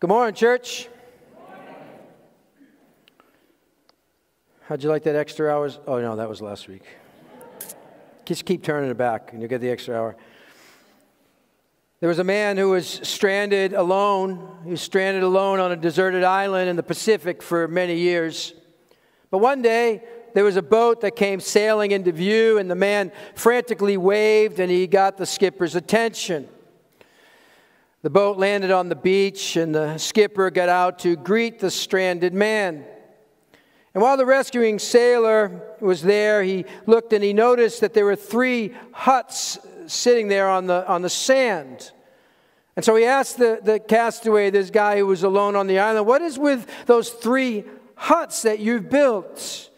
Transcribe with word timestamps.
Good 0.00 0.08
morning, 0.08 0.34
church. 0.34 0.88
How'd 4.62 4.82
you 4.82 4.88
like 4.88 5.02
that 5.02 5.14
extra 5.14 5.52
hours? 5.52 5.78
Oh, 5.86 6.00
no, 6.00 6.16
that 6.16 6.26
was 6.26 6.40
last 6.40 6.68
week. 6.68 6.84
Just 8.24 8.46
keep 8.46 8.62
turning 8.62 8.88
it 8.88 8.96
back 8.96 9.34
and 9.34 9.42
you'll 9.42 9.50
get 9.50 9.60
the 9.60 9.68
extra 9.68 9.94
hour. 9.94 10.16
There 12.00 12.08
was 12.08 12.18
a 12.18 12.24
man 12.24 12.56
who 12.56 12.70
was 12.70 12.86
stranded 13.02 13.74
alone. 13.74 14.60
He 14.64 14.70
was 14.70 14.80
stranded 14.80 15.22
alone 15.22 15.60
on 15.60 15.70
a 15.70 15.76
deserted 15.76 16.24
island 16.24 16.70
in 16.70 16.76
the 16.76 16.82
Pacific 16.82 17.42
for 17.42 17.68
many 17.68 17.96
years. 17.96 18.54
But 19.30 19.38
one 19.40 19.60
day, 19.60 20.02
there 20.32 20.44
was 20.44 20.56
a 20.56 20.62
boat 20.62 21.02
that 21.02 21.14
came 21.14 21.40
sailing 21.40 21.90
into 21.90 22.10
view, 22.10 22.56
and 22.56 22.70
the 22.70 22.74
man 22.74 23.12
frantically 23.34 23.98
waved 23.98 24.60
and 24.60 24.70
he 24.70 24.86
got 24.86 25.18
the 25.18 25.26
skipper's 25.26 25.74
attention. 25.74 26.48
The 28.02 28.10
boat 28.10 28.38
landed 28.38 28.70
on 28.70 28.88
the 28.88 28.94
beach, 28.94 29.56
and 29.56 29.74
the 29.74 29.98
skipper 29.98 30.50
got 30.50 30.70
out 30.70 31.00
to 31.00 31.16
greet 31.16 31.58
the 31.58 31.70
stranded 31.70 32.32
man. 32.32 32.86
And 33.92 34.02
while 34.02 34.16
the 34.16 34.24
rescuing 34.24 34.78
sailor 34.78 35.76
was 35.80 36.00
there, 36.00 36.42
he 36.42 36.64
looked 36.86 37.12
and 37.12 37.22
he 37.22 37.34
noticed 37.34 37.82
that 37.82 37.92
there 37.92 38.06
were 38.06 38.16
three 38.16 38.74
huts 38.92 39.58
sitting 39.86 40.28
there 40.28 40.48
on 40.48 40.66
the, 40.66 40.86
on 40.88 41.02
the 41.02 41.10
sand. 41.10 41.92
And 42.74 42.84
so 42.84 42.96
he 42.96 43.04
asked 43.04 43.36
the, 43.36 43.60
the 43.62 43.78
castaway, 43.78 44.48
this 44.48 44.70
guy 44.70 44.96
who 44.96 45.06
was 45.06 45.22
alone 45.22 45.54
on 45.54 45.66
the 45.66 45.80
island, 45.80 46.06
What 46.06 46.22
is 46.22 46.38
with 46.38 46.66
those 46.86 47.10
three 47.10 47.64
huts 47.96 48.42
that 48.42 48.60
you've 48.60 48.88
built? 48.88 49.68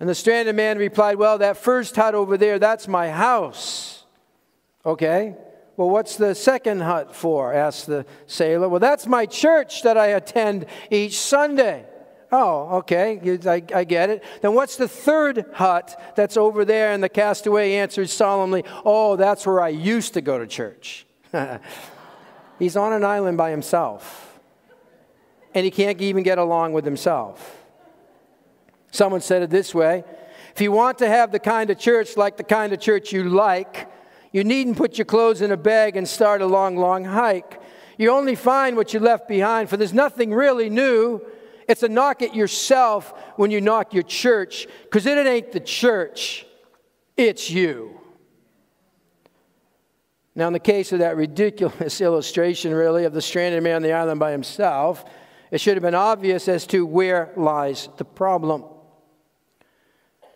And 0.00 0.08
the 0.08 0.14
stranded 0.16 0.56
man 0.56 0.78
replied, 0.78 1.16
Well, 1.16 1.38
that 1.38 1.58
first 1.58 1.94
hut 1.94 2.16
over 2.16 2.36
there, 2.36 2.58
that's 2.58 2.88
my 2.88 3.10
house. 3.10 4.04
Okay. 4.84 5.36
Well, 5.76 5.90
what's 5.90 6.16
the 6.16 6.34
second 6.34 6.80
hut 6.80 7.14
for? 7.14 7.52
asked 7.52 7.86
the 7.86 8.06
sailor. 8.26 8.68
Well, 8.68 8.80
that's 8.80 9.06
my 9.06 9.26
church 9.26 9.82
that 9.82 9.98
I 9.98 10.08
attend 10.08 10.66
each 10.90 11.18
Sunday. 11.18 11.84
Oh, 12.32 12.78
okay, 12.78 13.38
I, 13.46 13.62
I, 13.74 13.84
get 13.84 14.10
it. 14.10 14.24
Then 14.42 14.54
what's 14.54 14.76
the 14.76 14.88
third 14.88 15.46
hut 15.54 16.14
that's 16.16 16.36
over 16.36 16.64
there? 16.64 16.90
And 16.90 17.02
the 17.02 17.08
castaway 17.08 17.74
answered 17.74 18.10
solemnly, 18.10 18.64
Oh, 18.84 19.14
that's 19.16 19.46
where 19.46 19.60
I 19.60 19.68
used 19.68 20.14
to 20.14 20.20
go 20.20 20.38
to 20.38 20.46
church. 20.46 21.06
He's 22.58 22.76
on 22.76 22.92
an 22.92 23.04
island 23.04 23.36
by 23.36 23.50
himself, 23.50 24.40
and 25.54 25.64
he 25.64 25.70
can't 25.70 26.00
even 26.00 26.22
get 26.22 26.38
along 26.38 26.72
with 26.72 26.84
himself. 26.84 27.64
Someone 28.90 29.20
said 29.20 29.42
it 29.42 29.50
this 29.50 29.74
way 29.74 30.04
If 30.54 30.60
you 30.60 30.72
want 30.72 30.98
to 30.98 31.08
have 31.08 31.30
the 31.30 31.38
kind 31.38 31.70
of 31.70 31.78
church 31.78 32.16
like 32.16 32.38
the 32.38 32.44
kind 32.44 32.72
of 32.72 32.80
church 32.80 33.12
you 33.12 33.24
like, 33.24 33.88
you 34.36 34.44
needn't 34.44 34.76
put 34.76 34.98
your 34.98 35.06
clothes 35.06 35.40
in 35.40 35.50
a 35.50 35.56
bag 35.56 35.96
and 35.96 36.06
start 36.06 36.42
a 36.42 36.46
long, 36.46 36.76
long 36.76 37.06
hike. 37.06 37.58
You 37.96 38.10
only 38.10 38.34
find 38.34 38.76
what 38.76 38.92
you 38.92 39.00
left 39.00 39.28
behind, 39.28 39.70
for 39.70 39.78
there's 39.78 39.94
nothing 39.94 40.30
really 40.34 40.68
new. 40.68 41.22
It's 41.66 41.82
a 41.82 41.88
knock 41.88 42.20
at 42.20 42.34
yourself 42.34 43.14
when 43.36 43.50
you 43.50 43.62
knock 43.62 43.94
your 43.94 44.02
church, 44.02 44.66
because 44.82 45.06
it 45.06 45.26
ain't 45.26 45.52
the 45.52 45.60
church, 45.60 46.44
it's 47.16 47.48
you. 47.48 47.98
Now, 50.34 50.48
in 50.48 50.52
the 50.52 50.60
case 50.60 50.92
of 50.92 50.98
that 50.98 51.16
ridiculous 51.16 51.98
illustration, 52.02 52.74
really, 52.74 53.06
of 53.06 53.14
the 53.14 53.22
stranded 53.22 53.62
man 53.62 53.76
on 53.76 53.82
the 53.82 53.92
island 53.92 54.20
by 54.20 54.32
himself, 54.32 55.06
it 55.50 55.62
should 55.62 55.76
have 55.76 55.82
been 55.82 55.94
obvious 55.94 56.46
as 56.46 56.66
to 56.66 56.84
where 56.84 57.32
lies 57.38 57.88
the 57.96 58.04
problem. 58.04 58.66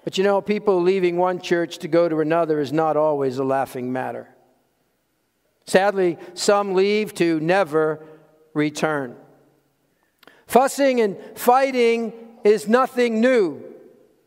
But 0.04 0.16
you 0.16 0.24
know, 0.24 0.40
people 0.40 0.80
leaving 0.80 1.16
one 1.16 1.40
church 1.40 1.78
to 1.78 1.88
go 1.88 2.08
to 2.08 2.20
another 2.20 2.60
is 2.60 2.72
not 2.72 2.96
always 2.96 3.38
a 3.38 3.44
laughing 3.44 3.92
matter. 3.92 4.28
Sadly, 5.66 6.18
some 6.34 6.74
leave 6.74 7.14
to 7.14 7.38
never 7.40 8.04
return. 8.54 9.16
Fussing 10.46 11.00
and 11.00 11.16
fighting 11.36 12.12
is 12.44 12.66
nothing 12.66 13.20
new. 13.20 13.69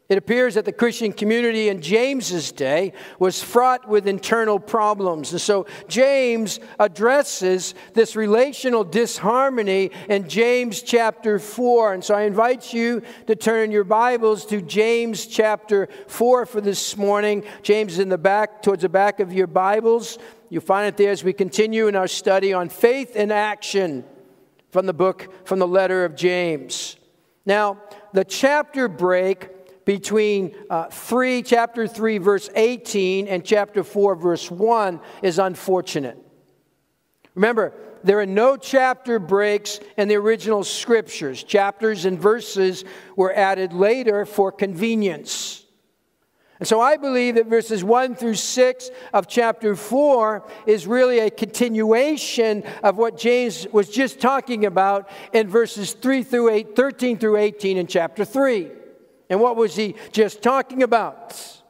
It 0.10 0.18
appears 0.18 0.56
that 0.56 0.66
the 0.66 0.74
Christian 0.74 1.14
community 1.14 1.70
in 1.70 1.82
James's 1.82 2.52
day 2.52 2.92
was 3.20 3.42
fraught 3.42 3.88
with 3.88 4.06
internal 4.06 4.60
problems. 4.60 5.32
And 5.32 5.40
so 5.40 5.66
James 5.88 6.60
addresses 6.78 7.74
this 7.94 8.14
relational 8.16 8.84
disharmony 8.84 9.92
in 10.10 10.28
James 10.28 10.82
chapter 10.82 11.40
4. 11.40 11.94
And 11.94 12.04
so 12.04 12.16
I 12.16 12.24
invite 12.24 12.74
you 12.74 13.02
to 13.28 13.36
turn 13.36 13.72
your 13.72 13.86
Bibles 13.86 14.46
to 14.48 14.62
James 14.62 15.26
chapter 15.26 15.88
4 16.08 16.46
for 16.48 16.60
this 16.60 16.98
morning. 16.98 17.46
James 17.62 17.94
is 17.94 18.00
in 18.00 18.10
the 18.10 18.18
back, 18.18 18.62
towards 18.62 18.82
the 18.82 18.90
back 18.90 19.22
of 19.22 19.32
your 19.32 19.48
Bibles. 19.48 20.18
You'll 20.50 20.62
find 20.62 20.86
it 20.86 20.98
there 20.98 21.12
as 21.12 21.24
we 21.24 21.32
continue 21.32 21.88
in 21.88 21.96
our 21.96 22.10
study 22.10 22.52
on 22.52 22.68
faith 22.68 23.16
in 23.16 23.32
action 23.32 24.04
from 24.70 24.86
the 24.86 24.94
book, 24.94 25.48
from 25.48 25.60
the 25.60 25.68
letter 25.68 26.04
of 26.04 26.16
James. 26.16 26.98
Now, 27.46 27.82
the 28.12 28.26
chapter 28.26 28.88
break 28.88 29.50
between 29.86 30.56
uh, 30.70 30.86
3, 30.86 31.42
chapter 31.44 31.88
3, 31.88 32.18
verse 32.18 32.50
18, 32.56 33.28
and 33.28 33.44
chapter 33.44 33.84
4, 33.84 34.16
verse 34.16 34.50
1 34.50 35.00
is 35.22 35.40
unfortunate. 35.40 36.18
Remember, 37.36 37.74
there 38.04 38.20
are 38.20 38.26
no 38.26 38.58
chapter 38.58 39.18
breaks 39.18 39.80
in 39.98 40.08
the 40.08 40.16
original 40.16 40.64
scriptures. 40.64 41.44
Chapters 41.44 42.06
and 42.06 42.20
verses 42.20 42.84
were 43.16 43.34
added 43.34 43.74
later 43.74 44.26
for 44.26 44.52
convenience. 44.52 45.64
And 46.60 46.68
so 46.68 46.80
I 46.80 46.98
believe 46.98 47.36
that 47.36 47.48
verses 47.48 47.84
1 47.84 48.16
through 48.16 48.36
6 48.36 48.90
of 49.14 49.28
chapter 49.28 49.76
4 49.76 50.48
is 50.68 50.86
really 50.86 51.20
a 51.20 51.30
continuation 51.30 52.64
of 52.84 52.98
what 52.98 53.18
James 53.18 53.68
was 53.72 53.90
just 53.90 54.22
talking 54.22 54.66
about 54.66 55.10
in 55.34 55.48
verses 55.50 55.94
3 55.94 56.24
through 56.24 56.50
8, 56.50 56.76
13 56.76 57.18
through 57.18 57.38
18 57.38 57.78
in 57.78 57.88
chapter 57.88 58.24
3. 58.24 58.70
And 59.30 59.40
what 59.40 59.56
was 59.56 59.76
he 59.76 59.96
just 60.12 60.42
talking 60.42 60.84
about? 60.84 61.62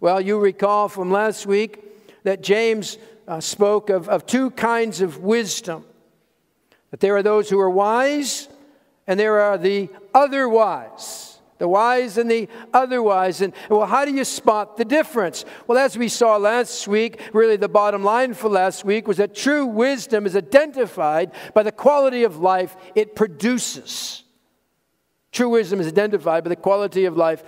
Well, 0.00 0.20
you 0.20 0.38
recall 0.38 0.88
from 0.88 1.10
last 1.10 1.46
week 1.46 1.84
that 2.24 2.42
James 2.42 2.98
uh, 3.28 3.40
spoke 3.40 3.90
of, 3.90 4.08
of 4.08 4.26
two 4.26 4.50
kinds 4.50 5.00
of 5.00 5.18
wisdom 5.18 5.84
that 6.90 7.00
there 7.00 7.16
are 7.16 7.22
those 7.22 7.48
who 7.48 7.58
are 7.58 7.70
wise, 7.70 8.48
and 9.06 9.18
there 9.18 9.40
are 9.40 9.56
the 9.56 9.88
otherwise. 10.14 11.38
The 11.56 11.68
wise 11.68 12.18
and 12.18 12.30
the 12.30 12.48
otherwise. 12.74 13.40
And 13.40 13.54
well, 13.70 13.86
how 13.86 14.04
do 14.04 14.12
you 14.12 14.24
spot 14.24 14.76
the 14.76 14.84
difference? 14.84 15.44
Well, 15.66 15.78
as 15.78 15.96
we 15.96 16.08
saw 16.08 16.36
last 16.36 16.88
week, 16.88 17.20
really 17.32 17.56
the 17.56 17.68
bottom 17.68 18.02
line 18.02 18.34
for 18.34 18.48
last 18.50 18.84
week 18.84 19.06
was 19.06 19.18
that 19.18 19.34
true 19.34 19.64
wisdom 19.64 20.26
is 20.26 20.36
identified 20.36 21.30
by 21.54 21.62
the 21.62 21.72
quality 21.72 22.24
of 22.24 22.40
life 22.40 22.76
it 22.96 23.14
produces. 23.14 24.21
True 25.32 25.48
wisdom 25.48 25.80
is 25.80 25.88
identified 25.88 26.44
by 26.44 26.50
the 26.50 26.56
quality 26.56 27.06
of 27.06 27.16
life 27.16 27.42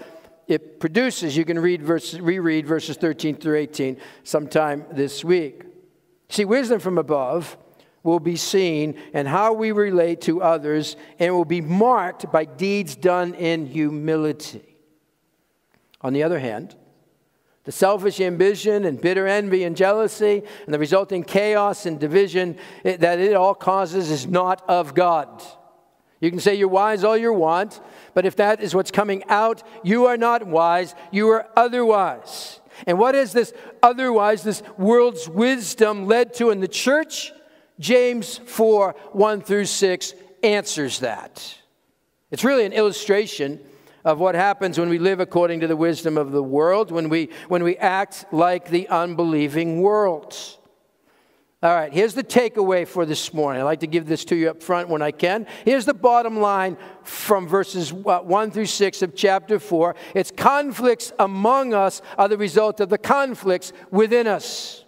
it 0.48 0.80
produces. 0.80 1.36
You 1.36 1.44
can 1.44 1.58
read 1.58 1.82
reread 1.82 2.66
verses 2.66 2.96
13 2.96 3.36
through 3.36 3.56
18 3.56 3.98
sometime 4.24 4.84
this 4.90 5.24
week. 5.24 5.62
See, 6.28 6.44
wisdom 6.44 6.80
from 6.80 6.98
above 6.98 7.56
will 8.02 8.20
be 8.20 8.36
seen 8.36 9.00
in 9.12 9.26
how 9.26 9.52
we 9.52 9.72
relate 9.72 10.20
to 10.22 10.42
others 10.42 10.96
and 11.18 11.34
will 11.34 11.44
be 11.44 11.60
marked 11.60 12.30
by 12.30 12.44
deeds 12.44 12.96
done 12.96 13.34
in 13.34 13.66
humility. 13.66 14.76
On 16.02 16.12
the 16.12 16.22
other 16.22 16.38
hand, 16.38 16.76
the 17.64 17.72
selfish 17.72 18.20
ambition 18.20 18.84
and 18.84 19.00
bitter 19.00 19.26
envy 19.26 19.64
and 19.64 19.74
jealousy 19.74 20.42
and 20.66 20.74
the 20.74 20.78
resulting 20.78 21.24
chaos 21.24 21.86
and 21.86 21.98
division 21.98 22.58
that 22.84 23.18
it 23.18 23.34
all 23.34 23.54
causes 23.54 24.10
is 24.10 24.26
not 24.26 24.62
of 24.68 24.94
God. 24.94 25.42
You 26.24 26.30
can 26.30 26.40
say 26.40 26.54
you're 26.54 26.68
wise 26.68 27.04
all 27.04 27.18
you 27.18 27.34
want, 27.34 27.82
but 28.14 28.24
if 28.24 28.36
that 28.36 28.62
is 28.62 28.74
what's 28.74 28.90
coming 28.90 29.24
out, 29.28 29.62
you 29.82 30.06
are 30.06 30.16
not 30.16 30.46
wise, 30.46 30.94
you 31.12 31.28
are 31.28 31.46
otherwise. 31.54 32.60
And 32.86 32.98
what 32.98 33.14
is 33.14 33.34
this 33.34 33.52
otherwise, 33.82 34.42
this 34.42 34.62
world's 34.78 35.28
wisdom 35.28 36.06
led 36.06 36.32
to 36.34 36.48
in 36.48 36.60
the 36.60 36.68
church? 36.68 37.30
James 37.78 38.38
4 38.38 38.94
1 39.12 39.40
through 39.42 39.66
6 39.66 40.14
answers 40.42 41.00
that. 41.00 41.58
It's 42.30 42.42
really 42.42 42.64
an 42.64 42.72
illustration 42.72 43.60
of 44.02 44.18
what 44.18 44.34
happens 44.34 44.78
when 44.78 44.88
we 44.88 44.98
live 44.98 45.20
according 45.20 45.60
to 45.60 45.66
the 45.66 45.76
wisdom 45.76 46.16
of 46.16 46.32
the 46.32 46.42
world, 46.42 46.90
when 46.90 47.10
we, 47.10 47.28
when 47.48 47.62
we 47.62 47.76
act 47.76 48.24
like 48.32 48.70
the 48.70 48.88
unbelieving 48.88 49.82
world. 49.82 50.34
All 51.64 51.74
right, 51.74 51.90
here's 51.90 52.12
the 52.12 52.22
takeaway 52.22 52.86
for 52.86 53.06
this 53.06 53.32
morning. 53.32 53.62
I 53.62 53.64
like 53.64 53.80
to 53.80 53.86
give 53.86 54.04
this 54.04 54.26
to 54.26 54.36
you 54.36 54.50
up 54.50 54.62
front 54.62 54.90
when 54.90 55.00
I 55.00 55.12
can. 55.12 55.46
Here's 55.64 55.86
the 55.86 55.94
bottom 55.94 56.38
line 56.38 56.76
from 57.04 57.48
verses 57.48 57.90
uh, 57.90 58.18
1 58.18 58.50
through 58.50 58.66
6 58.66 59.00
of 59.00 59.16
chapter 59.16 59.58
4. 59.58 59.96
It's 60.14 60.30
conflicts 60.30 61.10
among 61.18 61.72
us 61.72 62.02
are 62.18 62.28
the 62.28 62.36
result 62.36 62.80
of 62.80 62.90
the 62.90 62.98
conflicts 62.98 63.72
within 63.90 64.26
us. 64.26 64.84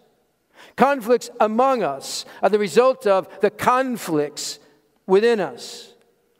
Conflicts 0.76 1.30
among 1.40 1.82
us 1.82 2.26
are 2.42 2.50
the 2.50 2.58
result 2.58 3.06
of 3.06 3.26
the 3.40 3.48
conflicts 3.48 4.58
within 5.06 5.40
us. 5.40 5.94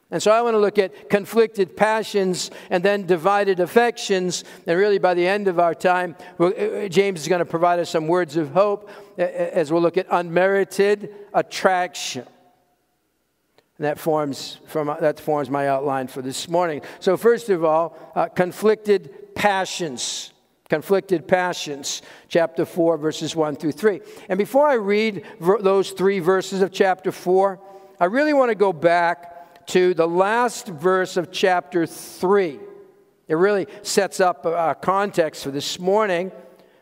And 0.09 0.23
so 0.23 0.31
I 0.31 0.41
want 0.41 0.53
to 0.53 0.59
look 0.59 0.79
at 0.79 1.09
conflicted 1.09 1.75
passions 1.75 2.49
and 2.69 2.81
then 2.81 3.05
divided 3.05 3.59
affections. 3.59 4.45
And 4.65 4.79
really, 4.79 4.99
by 4.99 5.13
the 5.13 5.27
end 5.27 5.49
of 5.49 5.59
our 5.59 5.75
time, 5.75 6.15
uh, 6.39 6.87
James 6.87 7.21
is 7.21 7.27
going 7.27 7.39
to 7.39 7.45
provide 7.45 7.79
us 7.79 7.89
some 7.89 8.07
words 8.07 8.37
of 8.37 8.51
hope 8.51 8.89
as 9.17 9.71
we'll 9.71 9.81
look 9.81 9.97
at 9.97 10.07
unmerited 10.09 11.13
attraction. 11.33 12.25
And 13.77 13.85
that 13.85 13.99
forms, 13.99 14.59
from, 14.65 14.95
that 14.99 15.19
forms 15.19 15.49
my 15.49 15.67
outline 15.67 16.07
for 16.07 16.21
this 16.21 16.47
morning. 16.47 16.81
So, 16.99 17.17
first 17.17 17.49
of 17.49 17.65
all, 17.65 17.97
uh, 18.15 18.27
conflicted 18.27 19.35
passions. 19.35 20.31
Conflicted 20.69 21.27
passions, 21.27 22.01
chapter 22.27 22.65
4, 22.65 22.97
verses 22.97 23.35
1 23.35 23.55
through 23.55 23.71
3. 23.71 24.01
And 24.27 24.37
before 24.37 24.67
I 24.67 24.73
read 24.73 25.23
ver- 25.39 25.61
those 25.61 25.91
three 25.91 26.19
verses 26.19 26.61
of 26.61 26.73
chapter 26.73 27.11
4, 27.11 27.57
I 28.01 28.05
really 28.05 28.33
want 28.33 28.49
to 28.49 28.55
go 28.55 28.73
back 28.73 29.36
to 29.67 29.93
the 29.93 30.07
last 30.07 30.67
verse 30.67 31.17
of 31.17 31.31
chapter 31.31 31.85
3. 31.85 32.59
It 33.27 33.35
really 33.35 33.67
sets 33.81 34.19
up 34.19 34.45
a 34.45 34.75
context 34.81 35.43
for 35.43 35.51
this 35.51 35.79
morning. 35.79 36.31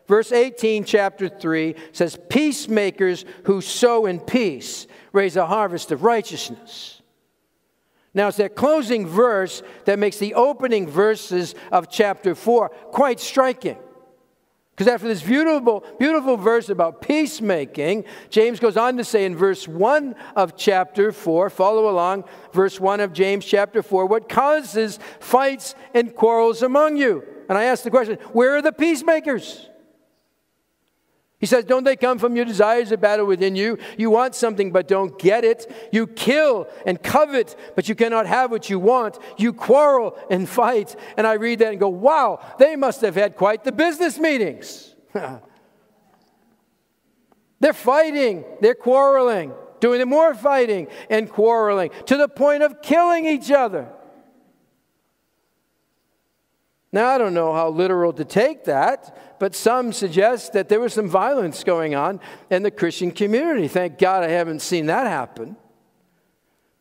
Verse 0.06 0.30
18, 0.30 0.84
chapter 0.84 1.28
3 1.28 1.74
says, 1.92 2.18
Peacemakers 2.28 3.24
who 3.44 3.60
sow 3.60 4.06
in 4.06 4.20
peace 4.20 4.86
raise 5.12 5.36
a 5.36 5.46
harvest 5.46 5.90
of 5.90 6.04
righteousness. 6.04 7.02
Now, 8.14 8.28
it's 8.28 8.38
that 8.38 8.54
closing 8.54 9.06
verse 9.06 9.62
that 9.84 9.98
makes 9.98 10.16
the 10.18 10.34
opening 10.34 10.88
verses 10.88 11.54
of 11.70 11.90
chapter 11.90 12.34
4 12.34 12.68
quite 12.68 13.20
striking. 13.20 13.76
Because 14.76 14.92
after 14.92 15.08
this 15.08 15.22
beautiful, 15.22 15.82
beautiful 15.98 16.36
verse 16.36 16.68
about 16.68 17.00
peacemaking, 17.00 18.04
James 18.28 18.60
goes 18.60 18.76
on 18.76 18.98
to 18.98 19.04
say 19.04 19.24
in 19.24 19.34
verse 19.34 19.66
1 19.66 20.14
of 20.36 20.54
chapter 20.54 21.12
4, 21.12 21.48
follow 21.48 21.88
along, 21.88 22.24
verse 22.52 22.78
1 22.78 23.00
of 23.00 23.14
James 23.14 23.46
chapter 23.46 23.82
4, 23.82 24.04
what 24.04 24.28
causes 24.28 24.98
fights 25.18 25.74
and 25.94 26.14
quarrels 26.14 26.62
among 26.62 26.98
you? 26.98 27.24
And 27.48 27.56
I 27.56 27.64
ask 27.64 27.84
the 27.84 27.90
question, 27.90 28.18
where 28.32 28.54
are 28.54 28.60
the 28.60 28.70
peacemakers? 28.70 29.66
He 31.38 31.46
says, 31.46 31.64
Don't 31.64 31.84
they 31.84 31.96
come 31.96 32.18
from 32.18 32.34
your 32.34 32.44
desires 32.44 32.92
of 32.92 33.00
battle 33.00 33.26
within 33.26 33.56
you? 33.56 33.78
You 33.98 34.10
want 34.10 34.34
something 34.34 34.72
but 34.72 34.88
don't 34.88 35.18
get 35.18 35.44
it. 35.44 35.70
You 35.92 36.06
kill 36.06 36.68
and 36.86 37.02
covet, 37.02 37.56
but 37.74 37.88
you 37.88 37.94
cannot 37.94 38.26
have 38.26 38.50
what 38.50 38.70
you 38.70 38.78
want. 38.78 39.18
You 39.36 39.52
quarrel 39.52 40.18
and 40.30 40.48
fight. 40.48 40.96
And 41.16 41.26
I 41.26 41.34
read 41.34 41.58
that 41.58 41.72
and 41.72 41.80
go, 41.80 41.88
Wow, 41.88 42.40
they 42.58 42.76
must 42.76 43.02
have 43.02 43.14
had 43.14 43.36
quite 43.36 43.64
the 43.64 43.72
business 43.72 44.18
meetings. 44.18 44.94
they're 47.60 47.72
fighting, 47.72 48.44
they're 48.60 48.74
quarreling, 48.74 49.52
doing 49.80 50.06
more 50.08 50.34
fighting 50.34 50.88
and 51.10 51.30
quarreling 51.30 51.90
to 52.06 52.16
the 52.16 52.28
point 52.28 52.62
of 52.62 52.80
killing 52.80 53.26
each 53.26 53.50
other. 53.50 53.88
Now, 56.92 57.08
I 57.08 57.18
don't 57.18 57.34
know 57.34 57.52
how 57.52 57.68
literal 57.68 58.12
to 58.14 58.24
take 58.24 58.64
that, 58.64 59.38
but 59.38 59.54
some 59.54 59.92
suggest 59.92 60.52
that 60.52 60.68
there 60.68 60.80
was 60.80 60.94
some 60.94 61.08
violence 61.08 61.64
going 61.64 61.94
on 61.94 62.20
in 62.50 62.62
the 62.62 62.70
Christian 62.70 63.10
community. 63.10 63.68
Thank 63.68 63.98
God 63.98 64.22
I 64.22 64.28
haven't 64.28 64.62
seen 64.62 64.86
that 64.86 65.06
happen. 65.06 65.56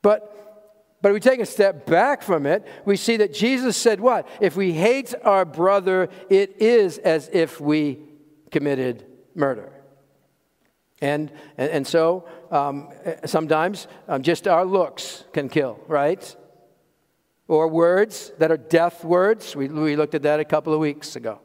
But, 0.02 0.98
but 1.02 1.10
if 1.10 1.13
we 1.16 1.19
take 1.19 1.40
a 1.40 1.46
step 1.46 1.86
back 1.86 2.22
from 2.22 2.46
it, 2.46 2.66
we 2.86 2.96
see 2.96 3.18
that 3.18 3.34
Jesus 3.34 3.75
said, 3.75 4.00
What? 4.00 4.28
If 4.40 4.56
we 4.56 4.72
hate 4.72 5.13
our 5.24 5.44
brother, 5.44 6.10
it 6.30 6.62
is 6.62 7.00
as 7.00 7.30
if 7.34 7.60
we 7.60 8.00
committed 8.52 9.06
murder. 9.34 9.72
And, 11.02 11.31
and, 11.57 11.72
and 11.72 11.88
so 11.88 12.25
um, 12.52 12.90
sometimes 13.25 13.88
um, 14.07 14.22
just 14.22 14.48
our 14.48 14.63
looks 14.63 15.25
can 15.34 15.50
kill, 15.50 15.80
right? 15.88 16.36
Or 17.47 17.68
words 17.68 18.31
that 18.39 18.51
are 18.51 18.57
death 18.57 19.03
words. 19.03 19.56
We, 19.56 19.68
we 19.68 19.95
looked 19.95 20.15
at 20.15 20.24
that 20.24 20.39
a 20.39 20.45
couple 20.45 20.74
of 20.74 20.80
weeks 20.80 21.15
ago. 21.15 21.39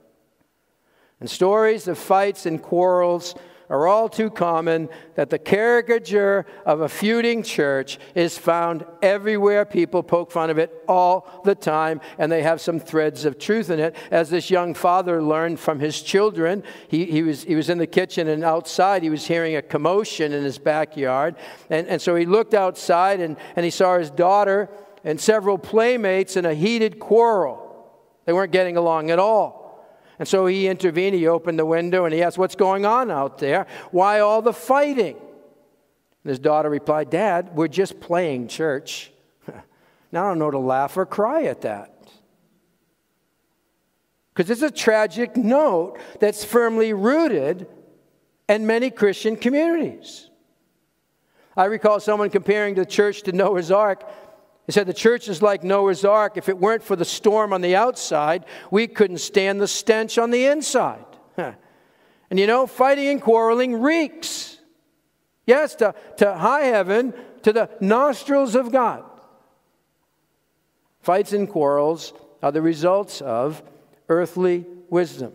And 1.20 1.28
stories 1.28 1.86
of 1.86 1.98
fights 1.98 2.46
and 2.46 2.62
quarrels 2.62 3.34
are 3.70 3.86
all 3.86 4.08
too 4.08 4.30
common 4.30 4.88
that 5.14 5.30
the 5.30 5.38
caricature 5.38 6.44
of 6.66 6.80
a 6.80 6.88
feuding 6.88 7.42
church 7.44 8.00
is 8.16 8.36
found 8.36 8.84
everywhere. 9.00 9.64
People 9.64 10.02
poke 10.02 10.32
fun 10.32 10.50
of 10.50 10.58
it 10.58 10.72
all 10.88 11.42
the 11.44 11.54
time, 11.54 12.00
and 12.18 12.32
they 12.32 12.42
have 12.42 12.60
some 12.60 12.80
threads 12.80 13.24
of 13.24 13.38
truth 13.38 13.70
in 13.70 13.78
it. 13.78 13.94
As 14.10 14.28
this 14.28 14.50
young 14.50 14.74
father 14.74 15.22
learned 15.22 15.60
from 15.60 15.78
his 15.78 16.02
children, 16.02 16.64
he, 16.88 17.04
he, 17.04 17.22
was, 17.22 17.44
he 17.44 17.54
was 17.54 17.70
in 17.70 17.78
the 17.78 17.86
kitchen 17.86 18.26
and 18.26 18.42
outside, 18.42 19.04
he 19.04 19.10
was 19.10 19.26
hearing 19.26 19.54
a 19.54 19.62
commotion 19.62 20.32
in 20.32 20.42
his 20.42 20.58
backyard. 20.58 21.36
And, 21.70 21.86
and 21.86 22.02
so 22.02 22.16
he 22.16 22.26
looked 22.26 22.54
outside 22.54 23.20
and, 23.20 23.36
and 23.54 23.64
he 23.64 23.70
saw 23.70 23.98
his 23.98 24.10
daughter 24.10 24.68
and 25.04 25.20
several 25.20 25.58
playmates 25.58 26.36
in 26.36 26.44
a 26.44 26.54
heated 26.54 26.98
quarrel. 26.98 27.66
They 28.24 28.32
weren't 28.32 28.52
getting 28.52 28.76
along 28.76 29.10
at 29.10 29.18
all. 29.18 29.60
And 30.18 30.28
so 30.28 30.46
he 30.46 30.68
intervened. 30.68 31.16
He 31.16 31.26
opened 31.26 31.58
the 31.58 31.66
window 31.66 32.04
and 32.04 32.14
he 32.14 32.22
asked, 32.22 32.36
What's 32.36 32.54
going 32.54 32.84
on 32.84 33.10
out 33.10 33.38
there? 33.38 33.66
Why 33.90 34.20
all 34.20 34.42
the 34.42 34.52
fighting? 34.52 35.16
And 35.16 36.28
his 36.28 36.38
daughter 36.38 36.68
replied, 36.68 37.08
Dad, 37.08 37.54
we're 37.54 37.68
just 37.68 38.00
playing 38.00 38.48
church. 38.48 39.10
now 40.12 40.26
I 40.26 40.28
don't 40.28 40.38
know 40.38 40.50
to 40.50 40.58
laugh 40.58 40.96
or 40.96 41.06
cry 41.06 41.44
at 41.44 41.62
that. 41.62 41.96
Because 44.34 44.50
it's 44.50 44.62
a 44.62 44.70
tragic 44.70 45.36
note 45.36 45.98
that's 46.20 46.44
firmly 46.44 46.92
rooted 46.92 47.66
in 48.48 48.66
many 48.66 48.90
Christian 48.90 49.36
communities. 49.36 50.28
I 51.56 51.64
recall 51.64 51.98
someone 52.00 52.30
comparing 52.30 52.74
the 52.74 52.86
church 52.86 53.22
to 53.22 53.32
Noah's 53.32 53.70
Ark 53.70 54.04
he 54.70 54.72
said 54.72 54.86
the 54.86 54.94
church 54.94 55.28
is 55.28 55.42
like 55.42 55.64
Noah's 55.64 56.04
Ark. 56.04 56.36
If 56.36 56.48
it 56.48 56.56
weren't 56.56 56.84
for 56.84 56.94
the 56.94 57.04
storm 57.04 57.52
on 57.52 57.60
the 57.60 57.74
outside, 57.74 58.44
we 58.70 58.86
couldn't 58.86 59.18
stand 59.18 59.60
the 59.60 59.66
stench 59.66 60.16
on 60.16 60.30
the 60.30 60.46
inside. 60.46 61.04
And 61.36 62.38
you 62.38 62.46
know, 62.46 62.68
fighting 62.68 63.08
and 63.08 63.20
quarreling 63.20 63.82
reeks. 63.82 64.58
Yes, 65.44 65.74
to, 65.74 65.92
to 66.18 66.34
high 66.34 66.66
heaven, 66.66 67.12
to 67.42 67.52
the 67.52 67.68
nostrils 67.80 68.54
of 68.54 68.70
God. 68.70 69.02
Fights 71.00 71.32
and 71.32 71.48
quarrels 71.48 72.12
are 72.40 72.52
the 72.52 72.62
results 72.62 73.20
of 73.20 73.64
earthly 74.08 74.66
wisdom. 74.88 75.32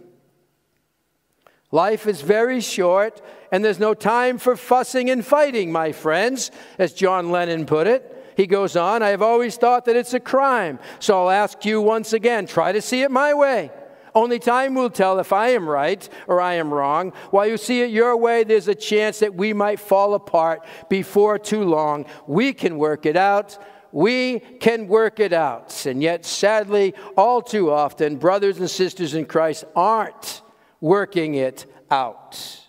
Life 1.74 2.08
is 2.08 2.22
very 2.22 2.62
short, 2.62 3.22
and 3.52 3.66
there's 3.66 3.80
no 3.80 3.96
time 3.96 4.38
for 4.38 4.56
fussing 4.56 5.10
and 5.10 5.26
fighting, 5.26 5.74
my 5.74 5.92
friends, 5.92 6.52
as 6.80 6.94
John 6.94 7.32
Lennon 7.32 7.66
put 7.66 7.86
it. 7.86 8.14
He 8.36 8.48
goes 8.48 8.76
on, 8.76 9.02
I 9.02 9.10
have 9.10 9.22
always 9.22 9.58
thought 9.58 9.86
that 9.86 9.96
it's 9.96 10.14
a 10.14 10.20
crime. 10.20 10.80
So 11.00 11.18
I'll 11.18 11.30
ask 11.30 11.66
you 11.66 11.82
once 11.82 12.14
again 12.14 12.46
try 12.46 12.72
to 12.72 12.82
see 12.82 13.02
it 13.02 13.12
my 13.12 13.34
way. 13.34 13.72
Only 14.14 14.40
time 14.40 14.76
will 14.76 14.90
tell 14.90 15.20
if 15.20 15.34
I 15.34 15.50
am 15.50 15.68
right 15.68 16.08
or 16.28 16.40
I 16.40 16.54
am 16.54 16.74
wrong. 16.74 17.12
While 17.32 17.48
you 17.48 17.58
see 17.58 17.82
it 17.82 17.92
your 17.92 18.16
way, 18.16 18.46
there's 18.46 18.70
a 18.70 18.76
chance 18.76 19.20
that 19.20 19.36
we 19.36 19.52
might 19.52 19.80
fall 19.80 20.14
apart 20.14 20.66
before 20.90 21.38
too 21.38 21.66
long. 21.66 22.06
We 22.26 22.54
can 22.54 22.78
work 22.78 23.06
it 23.06 23.18
out. 23.18 23.58
We 23.92 24.40
can 24.40 24.88
work 24.88 25.20
it 25.20 25.34
out. 25.34 25.86
And 25.86 26.02
yet, 26.02 26.26
sadly, 26.26 26.94
all 27.18 27.42
too 27.42 27.72
often, 27.72 28.16
brothers 28.16 28.58
and 28.60 28.70
sisters 28.70 29.14
in 29.14 29.26
Christ 29.26 29.66
aren't 29.76 30.42
working 30.80 31.36
it 31.36 31.66
out. 31.92 32.62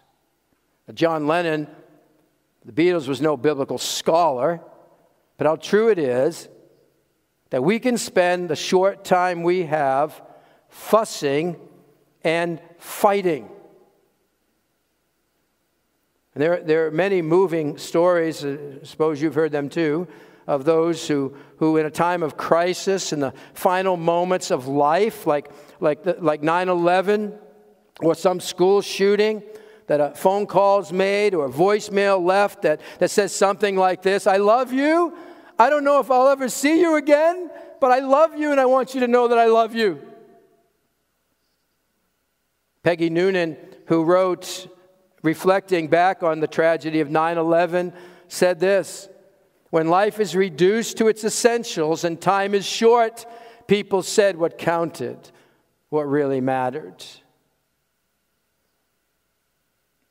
John 0.95 1.29
Lennon, 1.29 1.69
the 2.65 2.73
Beatles 2.73 3.07
was 3.07 3.21
no 3.21 3.37
biblical 3.37 3.79
scholar. 3.79 4.61
But 5.37 5.47
how 5.47 5.57
true 5.57 5.89
it 5.89 5.99
is 5.99 6.49
that 7.51 7.63
we 7.63 7.79
can 7.79 7.99
spend 7.99 8.49
the 8.49 8.57
short 8.57 9.05
time 9.05 9.43
we 9.43 9.65
have 9.65 10.21
fussing 10.69 11.57
and 12.25 12.61
fighting. 12.79 13.49
And 16.35 16.43
there, 16.43 16.63
there 16.63 16.87
are 16.87 16.91
many 16.91 17.23
moving 17.23 17.79
stories, 17.79 18.45
I 18.45 18.51
uh, 18.51 18.57
suppose 18.83 19.23
you've 19.23 19.35
heard 19.35 19.53
them 19.53 19.69
too, 19.69 20.07
of 20.47 20.65
those 20.65 21.09
who, 21.09 21.35
who 21.57 21.77
in 21.77 21.87
a 21.87 21.91
time 21.91 22.23
of 22.23 22.37
crisis, 22.37 23.13
in 23.13 23.21
the 23.21 23.33
final 23.55 23.97
moments 23.97 24.51
of 24.51 24.69
life, 24.69 25.27
like, 25.27 25.51
like, 25.81 26.01
like 26.21 26.43
9 26.43 26.69
11 26.69 27.39
or 28.01 28.15
some 28.15 28.41
school 28.41 28.83
shooting, 28.83 29.43
that 29.87 30.01
a 30.01 30.11
phone 30.15 30.47
call 30.47 30.81
is 30.81 30.93
made 30.93 31.35
or 31.35 31.47
a 31.47 31.51
voicemail 31.51 32.23
left 32.23 32.63
that, 32.63 32.81
that 32.99 33.11
says 33.11 33.35
something 33.35 33.77
like 33.77 34.03
this 34.03 34.27
I 34.27 34.37
love 34.39 34.73
you. 34.73 35.17
I 35.59 35.71
don't 35.71 35.85
know 35.85 36.01
if 36.01 36.11
I'll 36.11 36.29
ever 36.29 36.49
see 36.49 36.81
you 36.81 36.97
again, 36.97 37.51
but 37.81 37.91
I 37.91 38.01
love 38.01 38.37
you 38.37 38.51
and 38.51 38.61
I 38.61 38.67
want 38.67 38.95
you 38.95 39.01
to 39.01 39.09
know 39.09 39.29
that 39.29 39.39
I 39.39 39.47
love 39.47 39.75
you. 39.75 40.03
Peggy 42.83 43.11
Noonan, 43.11 43.57
who 43.87 44.05
wrote, 44.05 44.69
reflecting 45.23 45.89
back 45.89 46.23
on 46.23 46.41
the 46.41 46.47
tragedy 46.47 47.01
of 47.01 47.11
9 47.11 47.39
11, 47.39 47.93
said 48.29 48.61
this 48.61 49.09
When 49.71 49.89
life 49.89 50.21
is 50.21 50.37
reduced 50.37 50.99
to 50.99 51.09
its 51.09 51.25
essentials 51.25 52.05
and 52.05 52.21
time 52.21 52.55
is 52.55 52.67
short, 52.67 53.27
people 53.67 54.03
said 54.03 54.37
what 54.37 54.59
counted, 54.59 55.19
what 55.89 56.09
really 56.09 56.41
mattered. 56.41 57.05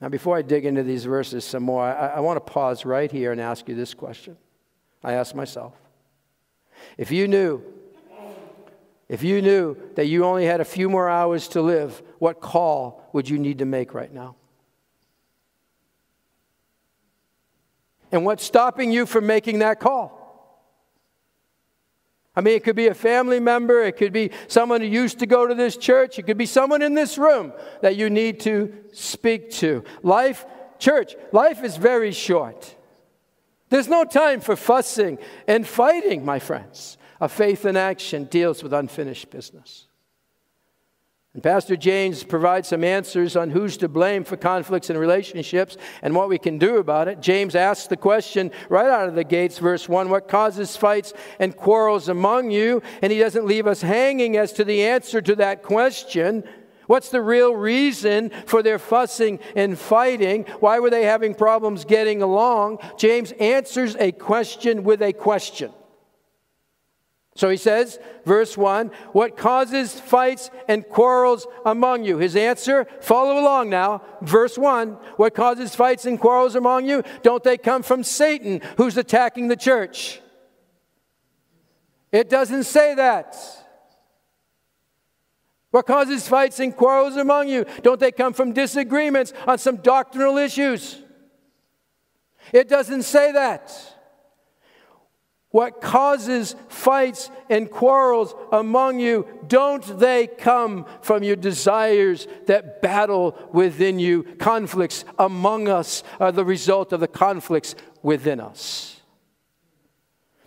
Now, 0.06 0.10
before 0.10 0.38
I 0.38 0.44
dig 0.44 0.68
into 0.68 0.84
these 0.84 1.04
verses 1.04 1.44
some 1.44 1.64
more, 1.64 1.82
I, 1.82 2.18
I 2.18 2.20
want 2.20 2.38
to 2.38 2.54
pause 2.54 2.86
right 2.86 3.12
here 3.12 3.32
and 3.32 3.42
ask 3.42 3.68
you 3.68 3.74
this 3.74 3.96
question. 3.96 4.38
I 5.04 5.14
ask 5.14 5.34
myself. 5.34 5.74
If 6.96 7.10
you 7.10 7.28
knew, 7.28 7.64
if 9.10 9.24
you 9.24 9.42
knew 9.42 9.76
that 9.96 10.06
you 10.06 10.24
only 10.24 10.46
had 10.46 10.62
a 10.62 10.64
few 10.64 10.92
more 10.92 11.10
hours 11.10 11.48
to 11.48 11.62
live, 11.64 12.04
what 12.20 12.40
call 12.40 13.10
would 13.14 13.28
you 13.28 13.40
need 13.40 13.58
to 13.58 13.66
make 13.66 13.96
right 13.96 14.14
now? 14.14 14.36
And 18.12 18.24
what's 18.26 18.44
stopping 18.44 18.92
you 18.92 19.08
from 19.08 19.26
making 19.26 19.58
that 19.58 19.80
call? 19.80 20.25
I 22.36 22.42
mean, 22.42 22.56
it 22.56 22.63
could 22.63 22.75
be 22.75 22.88
a 22.88 22.94
family 22.94 23.39
member, 23.39 23.82
it 23.82 23.96
could 23.98 24.12
be 24.12 24.32
someone 24.48 24.82
who 24.82 24.88
used 24.88 25.20
to 25.20 25.25
go 25.25 25.48
to 25.48 25.56
this 25.56 25.77
church, 25.77 26.20
it 26.20 26.24
could 26.24 26.38
be 26.38 26.46
someone 26.46 26.82
in 26.82 26.94
this 26.94 27.18
room 27.18 27.54
that 27.82 27.96
you 27.96 28.10
need 28.10 28.42
to 28.42 28.74
speak 28.92 29.51
to. 29.51 29.84
Life, 30.04 30.46
church, 30.77 31.15
life 31.32 31.63
is 31.63 31.77
very 31.77 32.12
short. 32.12 32.75
There's 33.70 33.88
no 33.88 34.04
time 34.04 34.42
for 34.42 34.56
fussing 34.56 35.18
and 35.48 35.65
fighting, 35.65 36.25
my 36.25 36.39
friends. 36.39 36.98
A 37.22 37.30
faith 37.30 37.65
in 37.65 37.77
action 37.77 38.25
deals 38.25 38.62
with 38.62 38.74
unfinished 38.74 39.30
business. 39.30 39.88
And 41.36 41.44
Pastor 41.44 41.75
James 41.75 42.24
provides 42.24 42.70
some 42.70 42.86
answers 42.86 43.36
on 43.36 43.50
who's 43.50 43.75
to 43.77 43.89
blame 43.89 44.24
for 44.24 44.38
conflicts 44.38 44.89
in 44.89 44.98
relationships 44.98 45.75
and 46.01 46.15
what 46.15 46.30
we 46.30 46.38
can 46.38 46.58
do 46.58 46.77
about 46.77 47.10
it. 47.10 47.20
James 47.20 47.56
asks 47.56 47.88
the 47.88 47.98
question 47.98 48.51
right 48.70 48.89
out 48.89 49.10
of 49.10 49.15
the 49.15 49.25
gates, 49.25 49.58
verse 49.58 49.89
1 49.89 50.08
What 50.08 50.30
causes 50.30 50.77
fights 50.77 51.12
and 51.38 51.54
quarrels 51.54 52.08
among 52.08 52.51
you? 52.51 52.82
And 53.01 53.12
he 53.12 53.20
doesn't 53.20 53.46
leave 53.46 53.68
us 53.68 53.82
hanging 53.82 54.38
as 54.38 54.54
to 54.54 54.63
the 54.63 54.86
answer 54.86 55.22
to 55.24 55.36
that 55.36 55.62
question. 55.62 56.46
What's 56.88 57.10
the 57.10 57.22
real 57.22 57.54
reason 57.54 58.30
for 58.46 58.63
their 58.63 58.80
fussing 58.80 59.39
and 59.58 59.77
fighting? 59.77 60.46
Why 60.62 60.80
were 60.80 60.89
they 60.89 61.04
having 61.04 61.36
problems 61.36 61.84
getting 61.84 62.22
along? 62.22 62.77
James 62.98 63.34
answers 63.34 63.98
a 63.98 64.13
question 64.13 64.86
with 64.86 65.01
a 65.01 65.12
question. 65.12 65.74
So 67.38 67.50
he 67.50 67.58
says, 67.58 68.00
verse 68.24 68.58
1, 68.58 68.92
what 69.12 69.36
causes 69.36 70.00
fights 70.00 70.50
and 70.70 70.88
quarrels 70.88 71.46
among 71.65 72.06
you? 72.06 72.18
His 72.18 72.38
answer, 72.38 72.88
follow 73.01 73.38
along 73.38 73.70
now. 73.70 74.04
Verse 74.22 74.58
1, 74.58 74.92
what 75.18 75.36
causes 75.36 75.75
fights 75.75 76.06
and 76.06 76.18
quarrels 76.18 76.56
among 76.56 76.86
you? 76.86 77.04
Don't 77.24 77.44
they 77.44 77.58
come 77.58 77.84
from 77.84 78.04
Satan 78.04 78.62
who's 78.77 78.96
attacking 78.96 79.50
the 79.50 79.58
church? 79.58 80.22
It 82.13 82.30
doesn't 82.30 82.63
say 82.63 82.96
that. 82.96 83.36
What 85.72 85.88
causes 85.88 86.25
fights 86.30 86.62
and 86.62 86.74
quarrels 86.74 87.18
among 87.18 87.50
you? 87.50 87.65
Don't 87.82 88.00
they 88.00 88.13
come 88.13 88.32
from 88.32 88.54
disagreements 88.54 89.34
on 89.46 89.58
some 89.58 89.75
doctrinal 89.75 90.38
issues? 90.38 91.01
It 92.54 92.70
doesn't 92.70 93.04
say 93.04 93.34
that. 93.34 93.95
What 95.56 95.80
causes 95.80 96.54
fights 96.68 97.32
and 97.50 97.72
quarrels 97.72 98.36
among 98.52 99.00
you, 99.00 99.26
don't 99.48 99.86
they 100.00 100.28
come 100.28 100.86
from 101.00 101.24
your 101.24 101.38
desires 101.38 102.28
that 102.48 102.82
battle 102.82 103.38
within 103.54 103.98
you? 103.98 104.24
Conflicts 104.38 105.06
among 105.18 105.70
us 105.70 106.04
are 106.20 106.34
the 106.34 106.44
result 106.44 106.92
of 106.92 107.00
the 107.00 107.08
conflicts 107.08 107.74
within 108.04 108.42
us. 108.42 109.00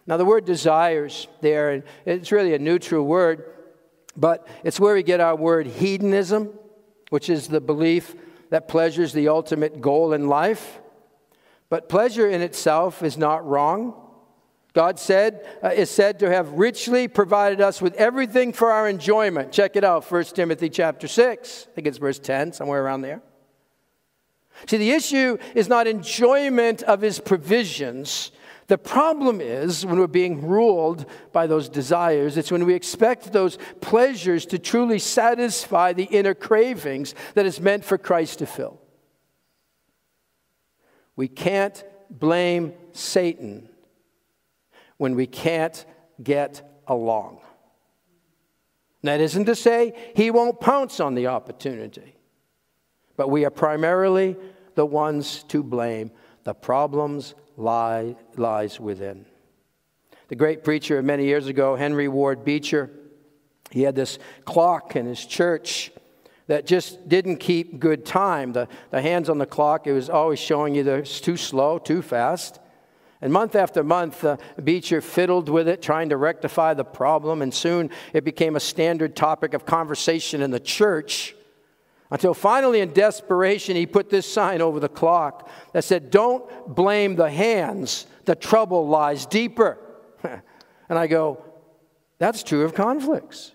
Now, 0.07 0.19
the 0.19 0.27
word 0.27 0.45
desires 0.45 1.27
there, 1.41 1.83
it's 2.05 2.31
really 2.31 2.53
a 2.53 2.59
neutral 2.59 3.07
word, 3.07 3.51
but 4.15 4.47
it's 4.63 4.79
where 4.79 4.95
we 4.95 5.03
get 5.03 5.21
our 5.21 5.37
word 5.37 5.69
hedonism, 5.69 6.51
which 7.09 7.31
is 7.31 7.49
the 7.49 7.63
belief 7.63 8.15
that 8.51 8.69
pleasure 8.69 9.05
is 9.05 9.15
the 9.15 9.29
ultimate 9.29 9.81
goal 9.81 10.13
in 10.13 10.29
life. 10.29 10.81
But 11.71 11.89
pleasure 11.89 12.29
in 12.29 12.43
itself 12.43 13.03
is 13.03 13.17
not 13.17 13.47
wrong. 13.47 14.05
God 14.75 14.99
said, 14.99 15.47
uh, 15.63 15.69
is 15.69 15.91
said 15.91 16.19
to 16.19 16.31
have 16.31 16.53
richly 16.53 17.09
provided 17.09 17.61
us 17.61 17.81
with 17.81 17.95
everything 17.95 18.53
for 18.53 18.71
our 18.71 18.89
enjoyment. 18.89 19.51
Check 19.51 19.77
it 19.77 19.85
out, 19.85 20.11
1 20.11 20.25
Timothy 20.25 20.69
chapter 20.69 21.09
6. 21.09 21.67
I 21.69 21.75
think 21.75 21.87
it's 21.87 21.99
verse 21.99 22.19
10, 22.19 22.53
somewhere 22.53 22.83
around 22.83 23.03
there. 23.03 23.23
See, 24.67 24.77
the 24.77 24.91
issue 24.91 25.39
is 25.55 25.69
not 25.69 25.87
enjoyment 25.87 26.83
of 26.83 27.01
his 27.01 27.21
provisions. 27.21 28.33
The 28.67 28.77
problem 28.77 29.41
is 29.41 29.87
when 29.87 29.99
we're 29.99 30.07
being 30.07 30.47
ruled 30.47 31.07
by 31.33 31.47
those 31.47 31.69
desires, 31.69 32.37
it's 32.37 32.53
when 32.53 32.67
we 32.67 32.75
expect 32.75 33.33
those 33.33 33.57
pleasures 33.81 34.45
to 34.47 34.59
truly 34.59 34.99
satisfy 34.99 35.93
the 35.93 36.05
inner 36.05 36.35
cravings 36.35 37.15
that 37.35 37.47
is 37.47 37.61
meant 37.61 37.85
for 37.85 37.97
Christ 37.97 38.41
to 38.41 38.47
fill. 38.47 38.81
We 41.17 41.29
can't 41.29 41.83
blame 42.11 42.75
Satan 42.93 43.71
when 44.99 45.15
we 45.15 45.27
can't 45.27 45.85
get 46.23 46.83
along. 46.87 47.41
That 49.03 49.21
isn't 49.21 49.47
to 49.47 49.55
say 49.55 49.95
he 50.15 50.31
won't 50.31 50.61
pounce 50.61 51.01
on 51.01 51.15
the 51.15 51.29
opportunity, 51.29 52.17
but 53.17 53.31
we 53.31 53.45
are 53.45 53.51
primarily 53.51 54.37
the 54.75 54.85
ones 54.85 55.45
to 55.45 55.63
blame. 55.63 56.11
The 56.45 56.55
problems 56.55 57.35
lie 57.57 58.17
lies 58.37 58.79
within. 58.79 59.25
The 60.29 60.37
great 60.37 60.63
preacher 60.63 61.03
many 61.03 61.25
years 61.25 61.47
ago, 61.47 61.75
Henry 61.75 62.09
Ward 62.09 62.45
Beecher, 62.45 62.91
he 63.71 63.83
had 63.83 63.95
this 63.95 64.19
clock 64.45 64.95
in 64.97 65.07
his 65.07 65.25
church 65.25 65.91
that 66.49 66.67
just 66.67 67.09
didn't 67.09 67.37
keep 67.37 67.79
good 67.79 68.05
time. 68.05 68.53
The, 68.53 68.69
the 68.91 69.01
hands 69.01 69.29
on 69.29 69.39
the 69.39 69.47
clock, 69.47 69.87
it 69.87 69.93
was 69.93 70.11
always 70.11 70.39
showing 70.39 70.77
either 70.77 70.99
it's 70.99 71.21
too 71.21 71.37
slow, 71.37 71.79
too 71.79 72.03
fast. 72.03 72.59
And 73.21 73.33
month 73.33 73.57
after 73.57 73.83
month, 73.83 74.25
uh, 74.25 74.37
Beecher 74.63 75.01
fiddled 75.01 75.49
with 75.49 75.67
it, 75.67 75.83
trying 75.83 76.11
to 76.11 76.17
rectify 76.17 76.75
the 76.75 76.85
problem, 76.85 77.43
and 77.43 77.53
soon 77.53 77.91
it 78.13 78.25
became 78.25 78.55
a 78.55 78.61
standard 78.61 79.17
topic 79.17 79.55
of 79.55 79.67
conversation 79.67 80.41
in 80.41 80.53
the 80.53 80.61
church. 80.61 81.35
Until 82.11 82.33
finally, 82.33 82.81
in 82.81 82.93
desperation, 82.93 83.77
he 83.77 83.87
put 83.87 84.09
this 84.09 84.31
sign 84.31 84.63
over 84.63 84.81
the 84.81 84.89
clock 84.89 85.51
that 85.73 85.85
said, 85.85 86.11
Don't 86.11 86.75
blame 86.75 87.17
the 87.17 87.31
hands, 87.31 88.07
the 88.25 88.37
trouble 88.37 88.87
lies 88.89 89.27
deeper. 89.27 89.79
and 90.23 90.99
I 90.99 91.09
go, 91.09 91.43
That's 92.19 92.43
true 92.45 92.65
of 92.65 92.75
conflicts. 92.75 93.53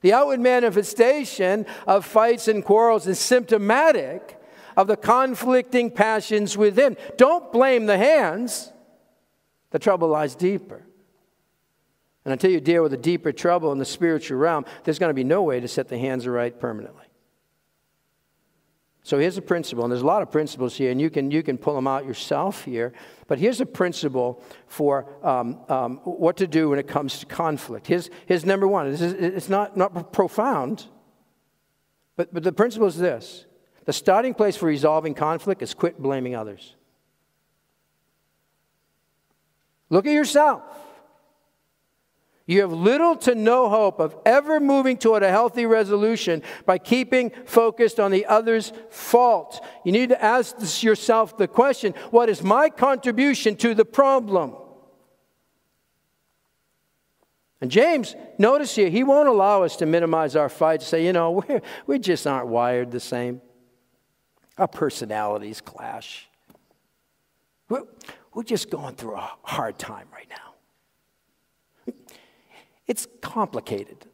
The 0.00 0.12
outward 0.12 0.40
manifestation 0.40 1.66
of 1.86 2.04
fights 2.04 2.48
and 2.48 2.64
quarrels 2.64 3.06
is 3.06 3.18
symptomatic 3.18 4.38
of 4.76 4.86
the 4.86 4.96
conflicting 4.96 5.90
passions 5.90 6.56
within. 6.56 6.96
Don't 7.16 7.52
blame 7.52 7.86
the 7.86 7.98
hands, 7.98 8.72
the 9.70 9.78
trouble 9.78 10.08
lies 10.08 10.34
deeper. 10.34 10.82
And 12.24 12.32
until 12.32 12.50
you 12.50 12.60
deal 12.60 12.82
with 12.82 12.92
the 12.92 12.96
deeper 12.96 13.32
trouble 13.32 13.72
in 13.72 13.78
the 13.78 13.84
spiritual 13.84 14.38
realm, 14.38 14.64
there's 14.84 14.98
going 14.98 15.10
to 15.10 15.14
be 15.14 15.24
no 15.24 15.42
way 15.42 15.60
to 15.60 15.68
set 15.68 15.88
the 15.88 15.98
hands 15.98 16.26
right 16.26 16.58
permanently. 16.58 17.02
So 19.04 19.18
here's 19.18 19.36
a 19.36 19.42
principle, 19.42 19.82
and 19.82 19.90
there's 19.90 20.02
a 20.02 20.06
lot 20.06 20.22
of 20.22 20.30
principles 20.30 20.76
here, 20.76 20.92
and 20.92 21.00
you 21.00 21.10
can, 21.10 21.32
you 21.32 21.42
can 21.42 21.58
pull 21.58 21.74
them 21.74 21.88
out 21.88 22.06
yourself 22.06 22.64
here. 22.64 22.92
But 23.26 23.40
here's 23.40 23.60
a 23.60 23.66
principle 23.66 24.40
for 24.68 25.06
um, 25.24 25.58
um, 25.68 25.96
what 26.04 26.36
to 26.36 26.46
do 26.46 26.68
when 26.68 26.78
it 26.78 26.86
comes 26.86 27.18
to 27.18 27.26
conflict. 27.26 27.88
Here's, 27.88 28.10
here's 28.26 28.44
number 28.44 28.68
one. 28.68 28.86
Is, 28.86 29.02
it's 29.02 29.48
not, 29.48 29.76
not 29.76 30.12
profound, 30.12 30.86
but, 32.14 32.32
but 32.32 32.44
the 32.44 32.52
principle 32.52 32.86
is 32.86 32.96
this 32.96 33.46
the 33.84 33.92
starting 33.92 34.34
place 34.34 34.56
for 34.56 34.66
resolving 34.66 35.14
conflict 35.14 35.62
is 35.62 35.74
quit 35.74 36.00
blaming 36.00 36.34
others. 36.34 36.74
Look 39.90 40.06
at 40.06 40.12
yourself. 40.12 40.62
You 42.46 42.62
have 42.62 42.72
little 42.72 43.16
to 43.16 43.34
no 43.34 43.68
hope 43.68 44.00
of 44.00 44.16
ever 44.26 44.58
moving 44.58 44.98
toward 44.98 45.22
a 45.22 45.30
healthy 45.30 45.64
resolution 45.64 46.42
by 46.66 46.78
keeping 46.78 47.30
focused 47.44 48.00
on 48.00 48.10
the 48.10 48.26
other's 48.26 48.72
fault. 48.90 49.64
You 49.84 49.92
need 49.92 50.08
to 50.08 50.22
ask 50.22 50.82
yourself 50.82 51.36
the 51.36 51.46
question 51.46 51.94
what 52.10 52.28
is 52.28 52.42
my 52.42 52.68
contribution 52.68 53.56
to 53.56 53.74
the 53.74 53.84
problem? 53.84 54.56
And 57.60 57.70
James, 57.70 58.16
notice 58.38 58.74
here, 58.74 58.90
he 58.90 59.04
won't 59.04 59.28
allow 59.28 59.62
us 59.62 59.76
to 59.76 59.86
minimize 59.86 60.34
our 60.34 60.48
fight, 60.48 60.82
say, 60.82 61.06
you 61.06 61.12
know, 61.12 61.30
we're, 61.48 61.62
we 61.86 62.00
just 62.00 62.26
aren't 62.26 62.48
wired 62.48 62.90
the 62.90 62.98
same. 62.98 63.40
Our 64.58 64.68
personalities 64.68 65.60
clash. 65.60 66.28
We're, 67.68 67.84
we're 68.34 68.42
just 68.42 68.70
going 68.70 68.94
through 68.94 69.16
a 69.16 69.30
hard 69.42 69.78
time 69.78 70.06
right 70.12 70.28
now. 70.28 71.94
It's 72.86 73.06
complicated. 73.20 74.06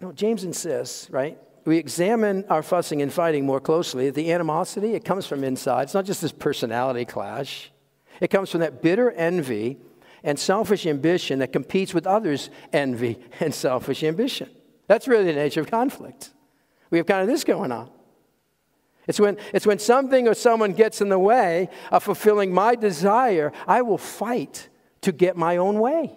Know, 0.00 0.12
James 0.12 0.44
insists, 0.44 1.08
right? 1.10 1.38
We 1.64 1.78
examine 1.78 2.44
our 2.50 2.62
fussing 2.62 3.00
and 3.00 3.10
fighting 3.10 3.46
more 3.46 3.60
closely. 3.60 4.10
The 4.10 4.32
animosity, 4.32 4.94
it 4.94 5.04
comes 5.04 5.26
from 5.26 5.44
inside. 5.44 5.84
It's 5.84 5.94
not 5.94 6.04
just 6.04 6.20
this 6.20 6.32
personality 6.32 7.06
clash. 7.06 7.72
It 8.20 8.28
comes 8.28 8.50
from 8.50 8.60
that 8.60 8.82
bitter 8.82 9.10
envy 9.12 9.78
and 10.22 10.38
selfish 10.38 10.84
ambition 10.86 11.38
that 11.38 11.52
competes 11.52 11.94
with 11.94 12.06
others' 12.06 12.50
envy 12.72 13.18
and 13.40 13.54
selfish 13.54 14.02
ambition. 14.02 14.50
That's 14.86 15.08
really 15.08 15.24
the 15.24 15.32
nature 15.32 15.60
of 15.60 15.70
conflict. 15.70 16.30
We 16.90 16.98
have 16.98 17.06
kind 17.06 17.22
of 17.22 17.28
this 17.28 17.44
going 17.44 17.72
on. 17.72 17.90
It's 19.06 19.20
when, 19.20 19.36
it's 19.52 19.66
when 19.66 19.78
something 19.78 20.26
or 20.26 20.34
someone 20.34 20.72
gets 20.72 21.00
in 21.00 21.08
the 21.08 21.18
way 21.18 21.68
of 21.90 22.02
fulfilling 22.02 22.52
my 22.52 22.74
desire, 22.74 23.52
I 23.66 23.82
will 23.82 23.98
fight 23.98 24.68
to 25.02 25.12
get 25.12 25.36
my 25.36 25.58
own 25.58 25.78
way. 25.78 26.16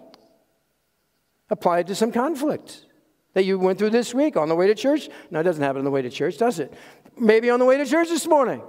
Apply 1.50 1.80
it 1.80 1.86
to 1.88 1.94
some 1.94 2.12
conflict 2.12 2.86
that 3.34 3.44
you 3.44 3.58
went 3.58 3.78
through 3.78 3.90
this 3.90 4.14
week 4.14 4.36
on 4.36 4.48
the 4.48 4.54
way 4.54 4.66
to 4.66 4.74
church. 4.74 5.08
No, 5.30 5.40
it 5.40 5.44
doesn't 5.44 5.62
happen 5.62 5.80
on 5.80 5.84
the 5.84 5.90
way 5.90 6.02
to 6.02 6.10
church, 6.10 6.38
does 6.38 6.58
it? 6.58 6.72
Maybe 7.18 7.50
on 7.50 7.58
the 7.58 7.64
way 7.64 7.76
to 7.76 7.86
church 7.86 8.08
this 8.08 8.26
morning. 8.26 8.62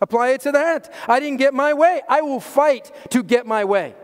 Apply 0.00 0.30
it 0.30 0.40
to 0.42 0.52
that. 0.52 0.92
I 1.06 1.20
didn't 1.20 1.38
get 1.38 1.54
my 1.54 1.74
way. 1.74 2.00
I 2.08 2.22
will 2.22 2.40
fight 2.40 2.90
to 3.10 3.22
get 3.22 3.46
my 3.46 3.64
way. 3.64 3.94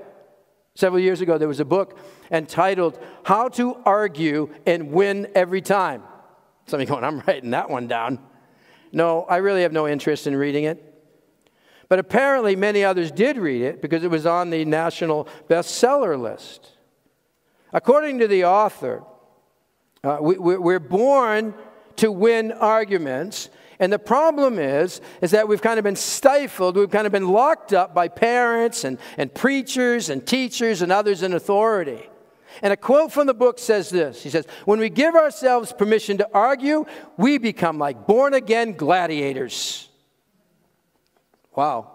Several 0.74 1.00
years 1.00 1.22
ago, 1.22 1.38
there 1.38 1.48
was 1.48 1.60
a 1.60 1.64
book 1.64 1.98
entitled 2.30 2.98
How 3.24 3.48
to 3.50 3.76
Argue 3.86 4.52
and 4.66 4.92
Win 4.92 5.28
Every 5.34 5.62
Time. 5.62 6.02
Some 6.66 6.80
of 6.80 6.88
you 6.88 6.94
going, 6.94 7.04
I'm 7.04 7.20
writing 7.20 7.50
that 7.50 7.70
one 7.70 7.86
down. 7.86 8.18
No, 8.92 9.22
I 9.22 9.36
really 9.38 9.62
have 9.62 9.72
no 9.72 9.86
interest 9.86 10.26
in 10.26 10.36
reading 10.36 10.64
it. 10.64 10.82
But 11.88 11.98
apparently, 11.98 12.56
many 12.56 12.82
others 12.82 13.10
did 13.12 13.36
read 13.36 13.62
it 13.62 13.80
because 13.80 14.02
it 14.02 14.10
was 14.10 14.26
on 14.26 14.50
the 14.50 14.64
national 14.64 15.28
bestseller 15.48 16.20
list. 16.20 16.72
According 17.72 18.18
to 18.20 18.28
the 18.28 18.44
author, 18.44 19.04
uh, 20.02 20.18
we, 20.20 20.36
we're 20.38 20.80
born 20.80 21.54
to 21.96 22.10
win 22.10 22.52
arguments. 22.52 23.50
And 23.78 23.92
the 23.92 23.98
problem 23.98 24.58
is, 24.58 25.00
is 25.20 25.32
that 25.32 25.48
we've 25.48 25.62
kind 25.62 25.78
of 25.78 25.84
been 25.84 25.96
stifled, 25.96 26.76
we've 26.76 26.90
kind 26.90 27.06
of 27.06 27.12
been 27.12 27.28
locked 27.28 27.72
up 27.72 27.94
by 27.94 28.08
parents 28.08 28.84
and, 28.84 28.98
and 29.18 29.32
preachers 29.32 30.08
and 30.08 30.26
teachers 30.26 30.82
and 30.82 30.90
others 30.90 31.22
in 31.22 31.34
authority. 31.34 32.08
And 32.62 32.72
a 32.72 32.76
quote 32.76 33.12
from 33.12 33.26
the 33.26 33.34
book 33.34 33.58
says 33.58 33.90
this 33.90 34.22
He 34.22 34.30
says, 34.30 34.46
When 34.64 34.78
we 34.78 34.90
give 34.90 35.14
ourselves 35.14 35.72
permission 35.72 36.18
to 36.18 36.28
argue, 36.32 36.84
we 37.16 37.38
become 37.38 37.78
like 37.78 38.06
born 38.06 38.34
again 38.34 38.72
gladiators. 38.72 39.88
Wow, 41.54 41.92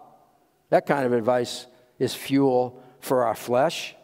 that 0.69 0.85
kind 0.85 1.05
of 1.05 1.13
advice 1.13 1.67
is 1.99 2.15
fuel 2.15 2.81
for 2.99 3.25
our 3.25 3.35
flesh. 3.35 3.95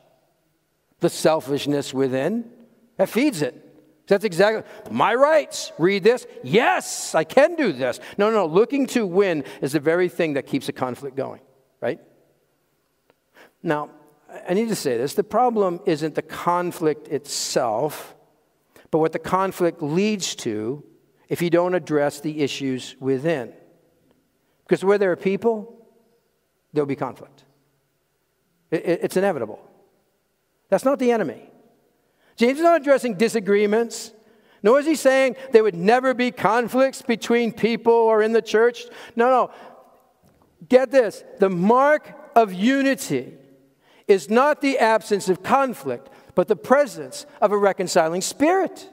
The 0.99 1.09
selfishness 1.09 1.93
within, 1.93 2.49
that 2.97 3.09
feeds 3.09 3.41
it. 3.41 3.63
That's 4.07 4.23
exactly 4.23 4.63
my 4.89 5.13
rights. 5.13 5.71
Read 5.77 6.03
this. 6.03 6.25
Yes, 6.43 7.13
I 7.13 7.23
can 7.23 7.55
do 7.55 7.71
this. 7.73 7.99
No, 8.17 8.31
no, 8.31 8.45
looking 8.45 8.87
to 8.87 9.05
win 9.05 9.43
is 9.61 9.73
the 9.73 9.79
very 9.79 10.09
thing 10.09 10.33
that 10.33 10.47
keeps 10.47 10.69
a 10.69 10.73
conflict 10.73 11.15
going, 11.15 11.41
right? 11.81 11.99
Now, 13.61 13.89
I 14.47 14.53
need 14.53 14.69
to 14.69 14.75
say 14.75 14.97
this 14.97 15.13
the 15.13 15.23
problem 15.23 15.79
isn't 15.85 16.15
the 16.15 16.21
conflict 16.21 17.07
itself, 17.07 18.15
but 18.91 18.99
what 18.99 19.11
the 19.11 19.19
conflict 19.19 19.81
leads 19.81 20.35
to 20.35 20.83
if 21.29 21.41
you 21.41 21.49
don't 21.49 21.73
address 21.73 22.21
the 22.21 22.41
issues 22.41 22.95
within. 22.99 23.53
Because 24.65 24.83
where 24.83 24.97
there 24.97 25.11
are 25.11 25.17
people, 25.17 25.87
there'll 26.73 26.87
be 26.87 26.95
conflict. 26.95 27.43
It's 28.71 29.15
inevitable. 29.15 29.59
That's 30.69 30.83
not 30.83 30.99
the 30.99 31.11
enemy. 31.11 31.49
James 32.35 32.57
is 32.57 32.63
not 32.63 32.81
addressing 32.81 33.15
disagreements, 33.15 34.11
nor 34.61 34.79
is 34.79 34.85
he 34.85 34.95
saying 34.95 35.37
there 35.51 35.63
would 35.63 35.75
never 35.75 36.13
be 36.13 36.31
conflicts 36.31 37.01
between 37.01 37.51
people 37.51 37.93
or 37.93 38.21
in 38.21 38.33
the 38.33 38.41
church. 38.41 38.83
No, 39.15 39.29
no. 39.29 39.51
Get 40.67 40.91
this 40.91 41.23
the 41.39 41.49
mark 41.49 42.13
of 42.35 42.53
unity 42.53 43.33
is 44.07 44.29
not 44.29 44.61
the 44.61 44.77
absence 44.77 45.29
of 45.29 45.43
conflict, 45.43 46.09
but 46.35 46.47
the 46.47 46.55
presence 46.55 47.25
of 47.41 47.51
a 47.51 47.57
reconciling 47.57 48.21
spirit. 48.21 48.89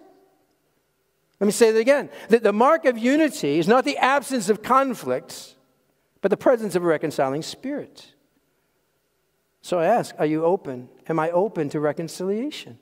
Let 1.41 1.47
me 1.47 1.53
say 1.53 1.73
that 1.73 1.79
again. 1.79 2.09
That 2.29 2.43
the 2.43 2.53
mark 2.53 2.85
of 2.85 2.97
unity 2.97 3.59
is 3.59 3.69
not 3.69 3.85
the 3.85 3.99
absence 3.99 4.49
of 4.49 4.63
conflicts, 4.63 5.55
but 6.21 6.31
the 6.31 6.37
presence 6.37 6.75
of 6.75 6.83
a 6.83 6.87
reconciling 6.87 7.43
spirit. 7.43 8.15
So 9.63 9.79
I 9.79 9.87
ask, 9.87 10.15
are 10.19 10.27
you 10.27 10.45
open? 10.45 10.89
Am 11.09 11.19
I 11.19 11.31
open 11.31 11.69
to 11.71 11.81
reconciliation? 11.81 12.79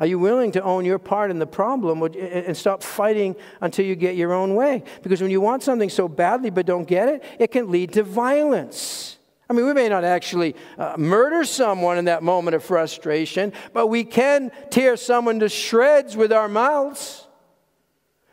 Are 0.00 0.06
you 0.06 0.18
willing 0.18 0.50
to 0.52 0.62
own 0.62 0.84
your 0.84 0.98
part 0.98 1.30
in 1.30 1.38
the 1.38 1.46
problem 1.46 2.02
and 2.02 2.56
stop 2.56 2.82
fighting 2.82 3.36
until 3.60 3.86
you 3.86 3.94
get 3.94 4.16
your 4.16 4.32
own 4.32 4.54
way? 4.56 4.82
Because 5.02 5.22
when 5.22 5.30
you 5.30 5.40
want 5.40 5.62
something 5.62 5.88
so 5.88 6.08
badly 6.08 6.50
but 6.50 6.66
don't 6.66 6.88
get 6.88 7.08
it, 7.08 7.22
it 7.38 7.52
can 7.52 7.70
lead 7.70 7.92
to 7.92 8.02
violence. 8.02 9.18
I 9.52 9.54
mean, 9.54 9.66
we 9.66 9.74
may 9.74 9.90
not 9.90 10.02
actually 10.02 10.56
uh, 10.78 10.94
murder 10.96 11.44
someone 11.44 11.98
in 11.98 12.06
that 12.06 12.22
moment 12.22 12.54
of 12.54 12.64
frustration, 12.64 13.52
but 13.74 13.88
we 13.88 14.02
can 14.02 14.50
tear 14.70 14.96
someone 14.96 15.40
to 15.40 15.50
shreds 15.50 16.16
with 16.16 16.32
our 16.32 16.48
mouths. 16.48 17.26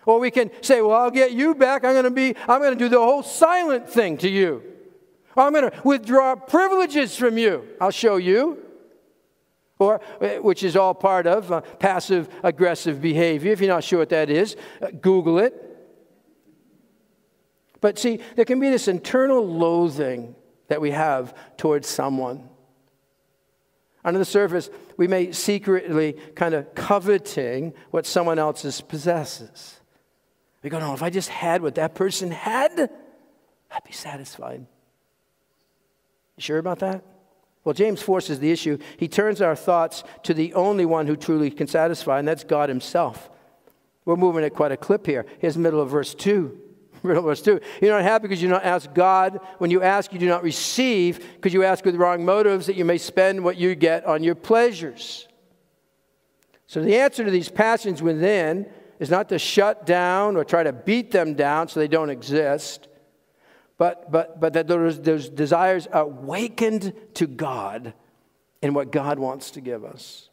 Or 0.05 0.17
we 0.17 0.31
can 0.31 0.49
say, 0.61 0.81
Well, 0.81 0.93
I'll 0.93 1.11
get 1.11 1.33
you 1.33 1.55
back. 1.55 1.83
I'm 1.83 1.91
going 1.91 2.05
to 2.05 2.09
be, 2.09 2.37
I'm 2.47 2.61
going 2.61 2.71
to 2.71 2.79
do 2.79 2.87
the 2.87 2.99
whole 2.99 3.21
silent 3.21 3.89
thing 3.89 4.17
to 4.19 4.29
you. 4.29 4.63
Or 5.35 5.43
I'm 5.43 5.51
going 5.51 5.69
to 5.69 5.81
withdraw 5.83 6.37
privileges 6.37 7.17
from 7.17 7.37
you. 7.37 7.67
I'll 7.81 7.91
show 7.91 8.15
you 8.15 8.63
or 9.77 9.99
uh, 10.21 10.35
which 10.35 10.63
is 10.63 10.77
all 10.77 10.93
part 10.93 11.27
of 11.27 11.51
uh, 11.51 11.59
passive 11.79 12.29
aggressive 12.43 13.01
behavior. 13.01 13.51
If 13.51 13.59
you're 13.59 13.67
not 13.67 13.83
sure 13.83 13.99
what 13.99 14.09
that 14.09 14.29
is, 14.29 14.55
uh, 14.81 14.91
Google 15.01 15.39
it. 15.39 15.65
But 17.81 17.99
see, 17.99 18.21
there 18.37 18.45
can 18.45 18.61
be 18.61 18.69
this 18.69 18.87
internal 18.87 19.45
loathing 19.45 20.35
that 20.69 20.81
we 20.81 20.91
have 20.91 21.35
towards 21.57 21.87
someone. 21.87 22.47
Under 24.03 24.17
the 24.17 24.25
surface, 24.25 24.69
we 24.95 25.07
may 25.07 25.33
secretly 25.33 26.13
kind 26.35 26.53
of 26.53 26.73
coveting 26.73 27.73
what 27.91 28.05
someone 28.05 28.39
else's 28.39 28.79
possesses. 28.79 29.79
We 30.63 30.69
go, 30.69 30.79
no, 30.79 30.93
if 30.93 31.03
I 31.03 31.09
just 31.09 31.29
had 31.29 31.61
what 31.61 31.75
that 31.75 31.95
person 31.95 32.31
had, 32.31 32.79
I'd 32.79 33.83
be 33.85 33.91
satisfied. 33.91 34.65
You 36.37 36.41
sure 36.41 36.57
about 36.57 36.79
that? 36.79 37.03
Well, 37.63 37.73
James 37.73 38.01
forces 38.01 38.39
the 38.39 38.51
issue. 38.51 38.77
He 38.97 39.07
turns 39.07 39.41
our 39.41 39.55
thoughts 39.55 40.03
to 40.23 40.33
the 40.33 40.53
only 40.53 40.85
one 40.85 41.07
who 41.07 41.17
truly 41.17 41.51
can 41.51 41.67
satisfy, 41.67 42.19
and 42.19 42.27
that's 42.27 42.45
God 42.45 42.69
Himself. 42.69 43.29
We're 44.05 44.15
moving 44.15 44.43
at 44.45 44.53
quite 44.53 44.71
a 44.71 44.77
clip 44.77 45.05
here. 45.05 45.25
Here's 45.39 45.55
the 45.55 45.59
middle 45.59 45.81
of 45.81 45.89
verse 45.89 46.15
2. 46.15 46.57
Verse 47.03 47.41
2. 47.41 47.59
You're 47.81 47.95
not 47.95 48.03
happy 48.03 48.23
because 48.23 48.41
you 48.41 48.47
do 48.47 48.53
not 48.53 48.65
ask 48.65 48.93
God. 48.93 49.39
When 49.57 49.71
you 49.71 49.81
ask, 49.81 50.13
you 50.13 50.19
do 50.19 50.27
not 50.27 50.43
receive 50.43 51.19
because 51.35 51.53
you 51.53 51.63
ask 51.63 51.85
with 51.85 51.95
wrong 51.95 52.25
motives 52.25 52.65
that 52.67 52.75
you 52.75 52.85
may 52.85 52.97
spend 52.97 53.43
what 53.43 53.57
you 53.57 53.75
get 53.75 54.05
on 54.05 54.23
your 54.23 54.35
pleasures. 54.35 55.27
So 56.67 56.81
the 56.81 56.97
answer 56.97 57.25
to 57.25 57.31
these 57.31 57.49
passions 57.49 58.01
within 58.01 58.69
is 58.99 59.09
not 59.09 59.29
to 59.29 59.39
shut 59.39 59.85
down 59.85 60.35
or 60.35 60.43
try 60.43 60.63
to 60.63 60.73
beat 60.73 61.11
them 61.11 61.33
down 61.33 61.67
so 61.67 61.79
they 61.79 61.87
don't 61.87 62.09
exist 62.09 62.89
but, 63.79 64.11
but, 64.11 64.41
but 64.41 64.53
that 64.53 64.67
those, 64.67 65.01
those 65.01 65.29
desires 65.29 65.87
are 65.87 66.03
awakened 66.03 66.93
to 67.15 67.25
God 67.25 67.93
and 68.61 68.75
what 68.75 68.91
God 68.91 69.17
wants 69.17 69.51
to 69.51 69.61
give 69.61 69.85
us. 69.85 70.29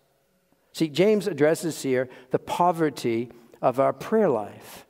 See, 0.73 0.89
James 0.89 1.29
addresses 1.29 1.81
here 1.81 2.11
the 2.33 2.41
poverty 2.41 3.31
of 3.63 3.79
our 3.79 3.93
prayer 3.93 4.29
life. 4.29 4.86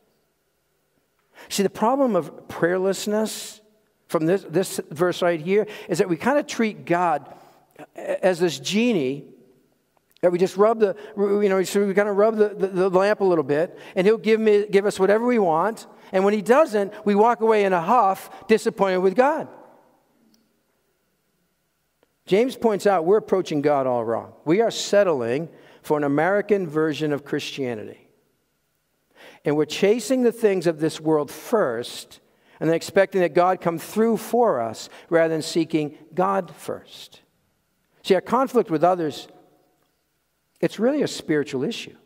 See, 1.48 1.62
the 1.62 1.70
problem 1.70 2.16
of 2.16 2.48
prayerlessness 2.48 3.61
from 4.09 4.26
this, 4.26 4.44
this 4.48 4.80
verse 4.90 5.22
right 5.22 5.40
here 5.40 5.66
is 5.88 5.98
that 5.98 6.09
we 6.09 6.16
kind 6.16 6.38
of 6.38 6.46
treat 6.46 6.85
God 6.85 7.32
as 7.96 8.38
this 8.38 8.59
genie 8.59 9.26
that 10.22 10.32
we 10.32 10.38
just 10.38 10.56
rub 10.56 10.80
the, 10.80 10.96
you 11.16 11.48
know, 11.48 11.62
so 11.62 11.87
we 11.87 11.94
kind 11.94 12.09
of 12.09 12.16
rub 12.16 12.37
the, 12.37 12.48
the, 12.48 12.66
the 12.66 12.90
lamp 12.90 13.20
a 13.20 13.24
little 13.24 13.44
bit, 13.44 13.78
and 13.94 14.06
he'll 14.06 14.16
give, 14.16 14.40
me, 14.40 14.66
give 14.68 14.87
us 14.87 14.98
whatever 14.98 15.26
we 15.26 15.38
want. 15.38 15.87
And 16.11 16.24
when 16.24 16.35
he 16.35 16.42
doesn't, 16.42 16.92
we 17.04 17.14
walk 17.14 17.42
away 17.42 17.64
in 17.64 17.72
a 17.72 17.80
huff, 17.80 18.48
disappointed 18.48 18.98
with 18.98 19.14
God. 19.14 19.46
James 22.24 22.56
points 22.56 22.87
out 22.87 23.04
we're 23.04 23.18
approaching 23.18 23.61
God 23.61 23.87
all 23.87 24.04
wrong. 24.04 24.32
We 24.44 24.61
are 24.62 24.70
settling 24.70 25.48
for 25.82 25.96
an 25.96 26.02
American 26.02 26.66
version 26.66 27.12
of 27.12 27.24
Christianity. 27.24 28.06
And 29.46 29.56
we're 29.56 29.64
chasing 29.64 30.22
the 30.22 30.32
things 30.32 30.66
of 30.66 30.80
this 30.80 31.00
world 31.00 31.30
first 31.30 32.20
and 32.59 32.68
then 32.68 32.74
expecting 32.74 33.20
that 33.20 33.32
God 33.32 33.61
come 33.61 33.78
through 33.78 34.16
for 34.16 34.61
us 34.61 34.88
rather 35.09 35.32
than 35.32 35.42
seeking 35.42 35.96
God 36.12 36.54
first. 36.54 37.22
See, 38.02 38.14
our 38.14 38.20
conflict 38.20 38.70
with 38.70 38.82
others, 38.82 39.28
it's 40.61 40.78
really 40.80 41.02
a 41.02 41.09
spiritual 41.09 41.62
issue. 41.62 41.96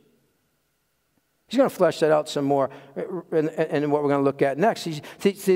He's 1.51 1.59
going 1.59 1.69
to 1.69 1.75
flesh 1.75 1.99
that 1.99 2.13
out 2.13 2.29
some 2.29 2.45
more 2.45 2.71
uh, 2.97 3.37
in, 3.37 3.49
in 3.49 3.91
what 3.91 4.05
we're 4.05 4.09
going 4.09 4.21
to 4.21 4.25
look 4.25 4.41
at 4.41 4.57
next. 4.57 4.83
See, 4.83 5.01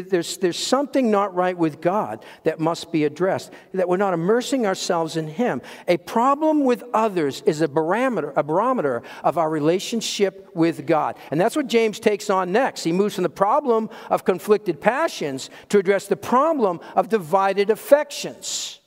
there's, 0.00 0.38
there's 0.38 0.58
something 0.58 1.08
not 1.08 1.32
right 1.36 1.56
with 1.56 1.80
God 1.80 2.24
that 2.42 2.58
must 2.58 2.90
be 2.90 3.04
addressed, 3.04 3.52
that 3.74 3.88
we're 3.88 3.96
not 3.96 4.12
immersing 4.12 4.66
ourselves 4.66 5.16
in 5.16 5.28
Him. 5.28 5.62
A 5.86 5.98
problem 5.98 6.64
with 6.64 6.82
others 6.92 7.44
is 7.46 7.60
a 7.60 7.68
barometer, 7.68 8.32
a 8.34 8.42
barometer 8.42 9.04
of 9.22 9.38
our 9.38 9.48
relationship 9.48 10.50
with 10.52 10.84
God. 10.84 11.16
And 11.30 11.40
that's 11.40 11.54
what 11.54 11.68
James 11.68 12.00
takes 12.00 12.28
on 12.28 12.50
next. 12.50 12.82
He 12.82 12.90
moves 12.90 13.14
from 13.14 13.22
the 13.22 13.28
problem 13.28 13.88
of 14.10 14.24
conflicted 14.24 14.80
passions 14.80 15.48
to 15.68 15.78
address 15.78 16.08
the 16.08 16.16
problem 16.16 16.80
of 16.96 17.08
divided 17.08 17.70
affections. 17.70 18.80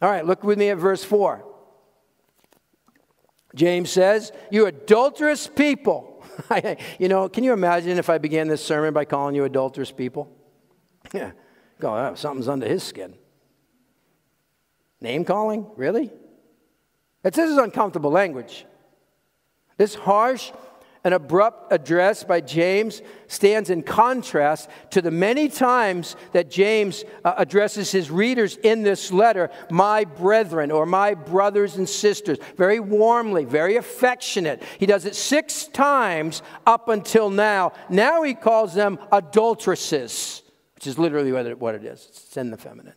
All 0.00 0.08
right, 0.08 0.24
look 0.24 0.44
with 0.44 0.56
me 0.56 0.68
at 0.68 0.78
verse 0.78 1.02
4. 1.02 1.44
James 3.58 3.90
says, 3.90 4.32
You 4.50 4.66
adulterous 4.66 5.48
people. 5.48 6.22
you 6.98 7.08
know, 7.08 7.28
can 7.28 7.42
you 7.42 7.52
imagine 7.52 7.98
if 7.98 8.08
I 8.08 8.18
began 8.18 8.46
this 8.46 8.64
sermon 8.64 8.94
by 8.94 9.04
calling 9.04 9.34
you 9.34 9.44
adulterous 9.44 9.92
people? 9.92 10.32
Yeah, 11.14 11.30
go, 11.80 11.94
oh, 11.94 12.14
something's 12.16 12.48
under 12.48 12.68
his 12.68 12.82
skin. 12.82 13.14
Name 15.00 15.24
calling? 15.24 15.66
Really? 15.74 16.12
It's, 17.24 17.36
this 17.36 17.48
is 17.48 17.56
uncomfortable 17.56 18.10
language. 18.10 18.66
This 19.78 19.94
harsh 19.94 20.52
an 21.08 21.14
abrupt 21.14 21.72
address 21.72 22.22
by 22.22 22.38
James 22.38 23.00
stands 23.28 23.70
in 23.70 23.82
contrast 23.82 24.68
to 24.90 25.00
the 25.00 25.10
many 25.10 25.48
times 25.48 26.16
that 26.32 26.50
James 26.50 27.02
uh, 27.24 27.32
addresses 27.38 27.90
his 27.90 28.10
readers 28.10 28.58
in 28.58 28.82
this 28.82 29.10
letter, 29.10 29.48
my 29.70 30.04
brethren 30.04 30.70
or 30.70 30.84
my 30.84 31.14
brothers 31.14 31.76
and 31.76 31.88
sisters, 31.88 32.36
very 32.58 32.78
warmly, 32.78 33.46
very 33.46 33.76
affectionate. 33.76 34.62
He 34.78 34.84
does 34.84 35.06
it 35.06 35.16
six 35.16 35.64
times 35.68 36.42
up 36.66 36.90
until 36.90 37.30
now. 37.30 37.72
Now 37.88 38.22
he 38.22 38.34
calls 38.34 38.74
them 38.74 38.98
adulteresses, 39.10 40.42
which 40.74 40.86
is 40.86 40.98
literally 40.98 41.32
what 41.54 41.74
it 41.74 41.84
is 41.84 42.06
it's 42.10 42.36
in 42.36 42.50
the 42.50 42.58
feminine. 42.58 42.92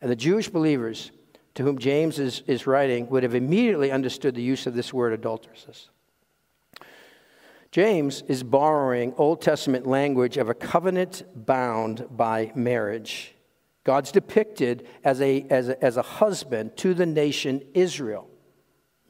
And 0.00 0.10
the 0.10 0.16
Jewish 0.16 0.48
believers 0.48 1.10
to 1.58 1.64
whom 1.64 1.76
James 1.76 2.20
is, 2.20 2.44
is 2.46 2.68
writing 2.68 3.08
would 3.08 3.24
have 3.24 3.34
immediately 3.34 3.90
understood 3.90 4.36
the 4.36 4.40
use 4.40 4.68
of 4.68 4.74
this 4.74 4.94
word 4.94 5.12
adulteresses. 5.12 5.90
James 7.72 8.22
is 8.28 8.44
borrowing 8.44 9.12
Old 9.16 9.42
Testament 9.42 9.84
language 9.84 10.36
of 10.36 10.48
a 10.48 10.54
covenant 10.54 11.24
bound 11.34 12.06
by 12.16 12.52
marriage. 12.54 13.34
God's 13.82 14.12
depicted 14.12 14.86
as 15.02 15.20
a, 15.20 15.46
as 15.50 15.68
a, 15.68 15.84
as 15.84 15.96
a 15.96 16.02
husband 16.02 16.76
to 16.76 16.94
the 16.94 17.06
nation 17.06 17.64
Israel. 17.74 18.30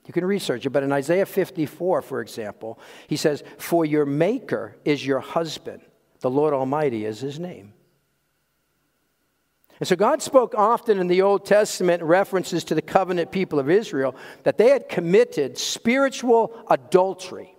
You 0.06 0.14
can 0.14 0.24
research 0.24 0.64
it, 0.64 0.70
but 0.70 0.82
in 0.82 0.90
Isaiah 0.90 1.26
54, 1.26 2.00
for 2.00 2.22
example, 2.22 2.78
he 3.08 3.16
says, 3.16 3.44
For 3.58 3.84
your 3.84 4.06
maker 4.06 4.74
is 4.86 5.04
your 5.04 5.20
husband, 5.20 5.82
the 6.20 6.30
Lord 6.30 6.54
Almighty 6.54 7.04
is 7.04 7.20
his 7.20 7.38
name. 7.38 7.74
And 9.80 9.88
so 9.88 9.94
God 9.94 10.22
spoke 10.22 10.54
often 10.56 10.98
in 10.98 11.06
the 11.06 11.22
Old 11.22 11.46
Testament 11.46 12.02
references 12.02 12.64
to 12.64 12.74
the 12.74 12.82
covenant 12.82 13.30
people 13.30 13.58
of 13.58 13.70
Israel 13.70 14.16
that 14.42 14.58
they 14.58 14.70
had 14.70 14.88
committed 14.88 15.56
spiritual 15.56 16.64
adultery. 16.68 17.54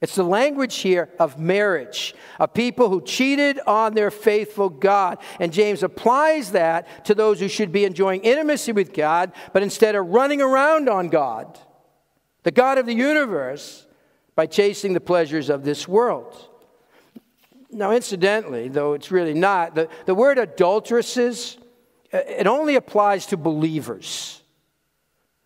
It's 0.00 0.14
the 0.14 0.22
language 0.22 0.76
here 0.76 1.10
of 1.18 1.40
marriage, 1.40 2.14
of 2.38 2.54
people 2.54 2.88
who 2.88 3.02
cheated 3.02 3.58
on 3.66 3.94
their 3.94 4.12
faithful 4.12 4.68
God. 4.68 5.18
And 5.40 5.52
James 5.52 5.82
applies 5.82 6.52
that 6.52 7.04
to 7.06 7.16
those 7.16 7.40
who 7.40 7.48
should 7.48 7.72
be 7.72 7.84
enjoying 7.84 8.20
intimacy 8.22 8.70
with 8.70 8.92
God, 8.92 9.32
but 9.52 9.64
instead 9.64 9.96
are 9.96 10.04
running 10.04 10.40
around 10.40 10.88
on 10.88 11.08
God, 11.08 11.58
the 12.44 12.52
God 12.52 12.78
of 12.78 12.86
the 12.86 12.94
universe, 12.94 13.86
by 14.36 14.46
chasing 14.46 14.92
the 14.92 15.00
pleasures 15.00 15.50
of 15.50 15.64
this 15.64 15.88
world. 15.88 16.48
Now, 17.70 17.92
incidentally, 17.92 18.68
though 18.68 18.94
it's 18.94 19.10
really 19.10 19.34
not, 19.34 19.74
the, 19.74 19.88
the 20.06 20.14
word 20.14 20.38
adulteresses, 20.38 21.58
uh, 22.12 22.18
it 22.26 22.46
only 22.46 22.76
applies 22.76 23.26
to 23.26 23.36
believers. 23.36 24.42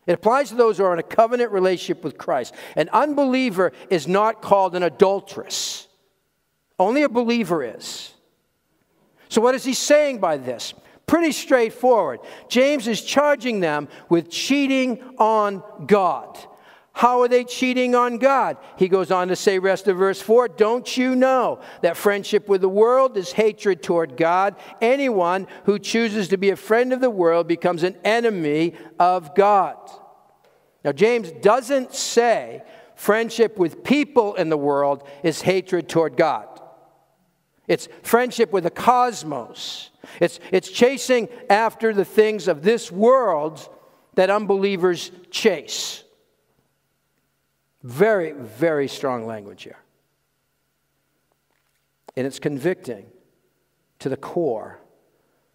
It 0.06 0.12
applies 0.12 0.48
to 0.50 0.54
those 0.54 0.78
who 0.78 0.84
are 0.84 0.92
in 0.92 0.98
a 0.98 1.04
covenant 1.04 1.52
relationship 1.52 2.04
with 2.04 2.18
Christ. 2.18 2.54
An 2.76 2.88
unbeliever 2.92 3.72
is 3.90 4.08
not 4.08 4.42
called 4.42 4.74
an 4.74 4.82
adulteress, 4.82 5.88
only 6.78 7.02
a 7.02 7.08
believer 7.08 7.62
is. 7.62 8.12
So, 9.28 9.40
what 9.40 9.54
is 9.54 9.64
he 9.64 9.74
saying 9.74 10.18
by 10.18 10.36
this? 10.36 10.74
Pretty 11.06 11.32
straightforward. 11.32 12.20
James 12.48 12.86
is 12.86 13.02
charging 13.02 13.60
them 13.60 13.88
with 14.08 14.30
cheating 14.30 15.02
on 15.18 15.62
God. 15.86 16.38
How 16.94 17.22
are 17.22 17.28
they 17.28 17.44
cheating 17.44 17.94
on 17.94 18.18
God? 18.18 18.58
He 18.76 18.86
goes 18.86 19.10
on 19.10 19.28
to 19.28 19.36
say, 19.36 19.58
rest 19.58 19.88
of 19.88 19.96
verse 19.96 20.20
4 20.20 20.48
Don't 20.48 20.96
you 20.96 21.16
know 21.16 21.60
that 21.80 21.96
friendship 21.96 22.48
with 22.48 22.60
the 22.60 22.68
world 22.68 23.16
is 23.16 23.32
hatred 23.32 23.82
toward 23.82 24.16
God? 24.16 24.56
Anyone 24.80 25.46
who 25.64 25.78
chooses 25.78 26.28
to 26.28 26.36
be 26.36 26.50
a 26.50 26.56
friend 26.56 26.92
of 26.92 27.00
the 27.00 27.10
world 27.10 27.48
becomes 27.48 27.82
an 27.82 27.96
enemy 28.04 28.74
of 28.98 29.34
God. 29.34 29.76
Now, 30.84 30.92
James 30.92 31.30
doesn't 31.30 31.94
say 31.94 32.62
friendship 32.94 33.56
with 33.56 33.84
people 33.84 34.34
in 34.34 34.50
the 34.50 34.56
world 34.56 35.08
is 35.22 35.40
hatred 35.40 35.88
toward 35.88 36.16
God. 36.16 36.48
It's 37.68 37.88
friendship 38.02 38.52
with 38.52 38.64
the 38.64 38.70
cosmos. 38.70 39.90
It's, 40.20 40.40
it's 40.50 40.70
chasing 40.70 41.28
after 41.48 41.94
the 41.94 42.04
things 42.04 42.48
of 42.48 42.62
this 42.62 42.92
world 42.92 43.66
that 44.14 44.28
unbelievers 44.28 45.10
chase. 45.30 46.04
Very, 47.82 48.32
very 48.32 48.86
strong 48.88 49.26
language 49.26 49.64
here. 49.64 49.78
And 52.16 52.26
it's 52.26 52.38
convicting 52.38 53.06
to 53.98 54.08
the 54.08 54.16
core 54.16 54.78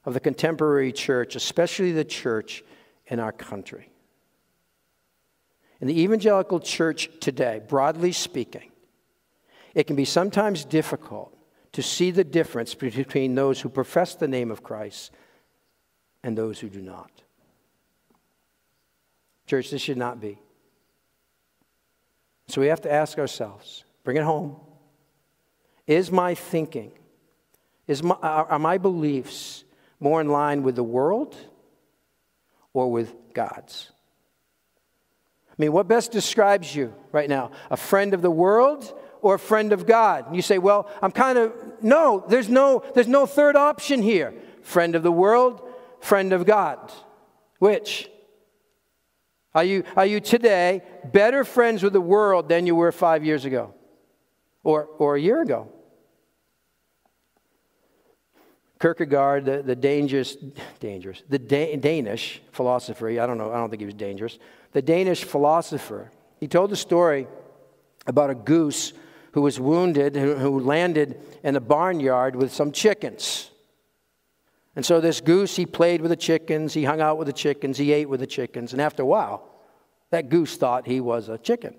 of 0.03 0.13
the 0.13 0.19
contemporary 0.19 0.91
church, 0.91 1.35
especially 1.35 1.91
the 1.91 2.05
church 2.05 2.63
in 3.07 3.19
our 3.19 3.31
country. 3.31 3.91
In 5.79 5.87
the 5.87 6.01
evangelical 6.01 6.59
church 6.59 7.09
today, 7.19 7.61
broadly 7.65 8.11
speaking, 8.11 8.71
it 9.75 9.85
can 9.85 9.95
be 9.95 10.05
sometimes 10.05 10.65
difficult 10.65 11.37
to 11.73 11.83
see 11.83 12.09
the 12.09 12.23
difference 12.23 12.73
between 12.73 13.35
those 13.35 13.61
who 13.61 13.69
profess 13.69 14.15
the 14.15 14.27
name 14.27 14.49
of 14.49 14.63
Christ 14.63 15.11
and 16.23 16.37
those 16.37 16.59
who 16.59 16.69
do 16.69 16.81
not. 16.81 17.11
Church, 19.45 19.69
this 19.69 19.81
should 19.81 19.97
not 19.97 20.19
be. 20.19 20.39
So 22.47 22.61
we 22.61 22.67
have 22.67 22.81
to 22.81 22.91
ask 22.91 23.17
ourselves 23.17 23.83
bring 24.03 24.17
it 24.17 24.23
home. 24.23 24.55
Is 25.85 26.11
my 26.11 26.33
thinking, 26.33 26.91
is 27.87 28.03
my, 28.03 28.15
are 28.15 28.59
my 28.59 28.77
beliefs 28.77 29.63
more 29.99 30.21
in 30.21 30.29
line 30.29 30.63
with 30.63 30.75
the 30.75 30.83
world 30.83 31.35
or 32.73 32.91
with 32.91 33.13
God's? 33.33 33.91
I 35.49 35.55
mean, 35.57 35.71
what 35.71 35.87
best 35.87 36.11
describes 36.11 36.75
you 36.75 36.93
right 37.11 37.29
now? 37.29 37.51
A 37.71 37.77
friend 37.77 38.13
of 38.13 38.21
the 38.21 38.31
world 38.31 38.93
or 39.21 39.35
a 39.35 39.39
friend 39.39 39.73
of 39.73 39.85
God? 39.85 40.27
And 40.27 40.35
you 40.35 40.41
say, 40.41 40.57
well, 40.57 40.89
I'm 41.01 41.11
kind 41.11 41.37
of, 41.37 41.53
no, 41.81 42.23
there's 42.29 42.49
no, 42.49 42.83
there's 42.93 43.07
no 43.07 43.25
third 43.25 43.55
option 43.55 44.01
here. 44.01 44.33
Friend 44.61 44.93
of 44.95 45.03
the 45.03 45.11
world, 45.11 45.61
friend 45.99 46.31
of 46.31 46.45
God. 46.45 46.91
Which? 47.59 48.09
Are 49.53 49.63
you, 49.63 49.83
are 49.95 50.05
you 50.05 50.19
today 50.19 50.81
better 51.05 51.43
friends 51.43 51.83
with 51.83 51.93
the 51.93 52.01
world 52.01 52.49
than 52.49 52.67
you 52.67 52.75
were 52.75 52.91
five 52.91 53.25
years 53.25 53.45
ago 53.45 53.73
or, 54.63 54.85
or 54.97 55.15
a 55.15 55.21
year 55.21 55.41
ago? 55.41 55.71
Kierkegaard, 58.79 59.45
the, 59.45 59.63
the 59.63 59.75
dangerous, 59.75 60.37
dangerous, 60.79 61.23
the 61.27 61.39
da- 61.39 61.75
Danish 61.77 62.41
philosopher, 62.51 63.09
I 63.09 63.25
don't 63.25 63.37
know, 63.37 63.51
I 63.51 63.57
don't 63.57 63.69
think 63.69 63.79
he 63.79 63.85
was 63.85 63.95
dangerous. 63.95 64.37
The 64.73 64.83
Danish 64.83 65.23
philosopher, 65.23 66.11
he 66.39 66.47
told 66.47 66.71
a 66.71 66.75
story 66.75 67.27
about 68.05 68.29
a 68.29 68.35
goose 68.35 68.93
who 69.31 69.41
was 69.41 69.59
wounded, 69.59 70.15
who, 70.15 70.35
who 70.35 70.59
landed 70.59 71.19
in 71.43 71.55
a 71.55 71.59
barnyard 71.59 72.35
with 72.35 72.53
some 72.53 72.71
chickens. 72.71 73.49
And 74.77 74.85
so 74.85 75.01
this 75.01 75.21
goose, 75.21 75.55
he 75.55 75.65
played 75.65 76.01
with 76.01 76.11
the 76.11 76.15
chickens, 76.15 76.75
he 76.75 76.83
hung 76.83 77.01
out 77.01 77.17
with 77.17 77.25
the 77.25 77.33
chickens, 77.33 77.79
he 77.79 77.91
ate 77.91 78.07
with 78.07 78.19
the 78.19 78.27
chickens, 78.27 78.73
and 78.73 78.81
after 78.81 79.01
a 79.01 79.07
while, 79.07 79.49
that 80.11 80.29
goose 80.29 80.55
thought 80.55 80.85
he 80.85 81.01
was 81.01 81.29
a 81.29 81.39
chicken. 81.39 81.73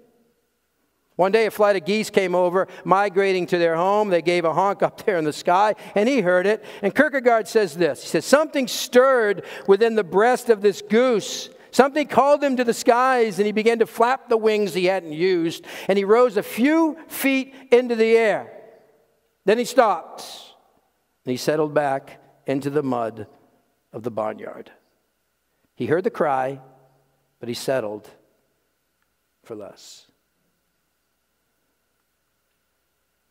One 1.15 1.31
day, 1.31 1.47
a 1.47 1.53
flight 1.53 1.77
of 1.77 1.85
geese 1.85 2.11
came 2.11 2.35
over, 2.35 2.67
migrating 2.85 3.47
to 3.47 3.59
their 3.59 3.77
home. 3.77 4.09
They 4.09 4.21
gave 4.21 4.45
a 4.45 4.53
honk 4.53 4.83
up 4.83 5.05
there 5.05 5.17
in 5.17 5.23
the 5.23 5.33
sky, 5.33 5.77
and 5.95 6.09
he 6.09 6.23
heard 6.23 6.45
it. 6.45 6.65
And 6.83 6.93
Kierkegaard 6.93 7.47
says 7.47 7.77
this 7.77 8.03
He 8.03 8.09
says, 8.09 8.25
Something 8.25 8.67
stirred 8.67 9.45
within 9.69 9.95
the 9.95 10.03
breast 10.03 10.51
of 10.51 10.61
this 10.61 10.83
goose. 10.83 11.51
Something 11.71 12.09
called 12.09 12.43
him 12.43 12.57
to 12.57 12.65
the 12.65 12.75
skies, 12.75 13.39
and 13.39 13.47
he 13.47 13.53
began 13.53 13.79
to 13.79 13.87
flap 13.87 14.29
the 14.29 14.37
wings 14.37 14.75
he 14.75 14.87
hadn't 14.87 15.13
used, 15.13 15.65
and 15.87 15.97
he 15.97 16.05
rose 16.05 16.37
a 16.37 16.43
few 16.43 16.97
feet 17.07 17.55
into 17.71 17.95
the 17.95 18.17
air. 18.17 18.53
Then 19.45 19.57
he 19.57 19.65
stopped, 19.65 20.25
and 21.25 21.31
he 21.31 21.37
settled 21.37 21.75
back 21.75 22.19
into 22.49 22.71
the 22.71 22.83
mud 22.83 23.29
of 23.93 24.03
the 24.03 24.11
barnyard. 24.11 24.73
He 25.77 25.87
heard 25.87 26.03
the 26.03 26.11
cry, 26.11 26.61
but 27.39 27.49
he 27.49 27.55
settled 27.55 28.11
for 29.45 29.55
less. 29.55 30.07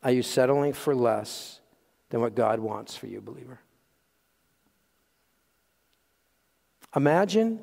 Are 0.04 0.12
you 0.12 0.22
settling 0.22 0.72
for 0.72 0.96
less 0.96 1.60
than 2.10 2.22
what 2.22 2.36
God 2.36 2.60
wants 2.60 2.96
for 2.96 3.08
you, 3.08 3.20
believer? 3.20 3.60
Imagine, 6.96 7.60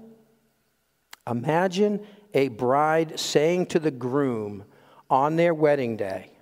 imagine 1.28 2.04
a 2.34 2.48
bride 2.48 3.18
saying 3.18 3.66
to 3.66 3.78
the 3.78 3.90
groom 3.92 4.64
on 5.08 5.36
their 5.36 5.54
wedding 5.54 5.96
day, 5.96 6.33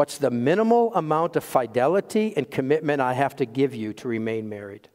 What's 0.00 0.16
the 0.16 0.30
minimal 0.30 0.94
amount 0.94 1.36
of 1.36 1.44
fidelity 1.44 2.32
and 2.34 2.50
commitment 2.50 3.02
I 3.02 3.12
have 3.12 3.36
to 3.36 3.44
give 3.44 3.74
you 3.74 3.92
to 3.92 4.08
remain 4.08 4.48
married? 4.48 4.88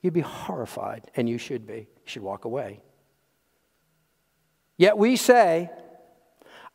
You'd 0.00 0.14
be 0.14 0.20
horrified, 0.20 1.10
and 1.16 1.28
you 1.28 1.36
should 1.36 1.66
be. 1.66 1.74
You 1.74 2.04
should 2.04 2.22
walk 2.22 2.44
away. 2.44 2.80
Yet 4.76 4.96
we 4.96 5.16
say, 5.16 5.68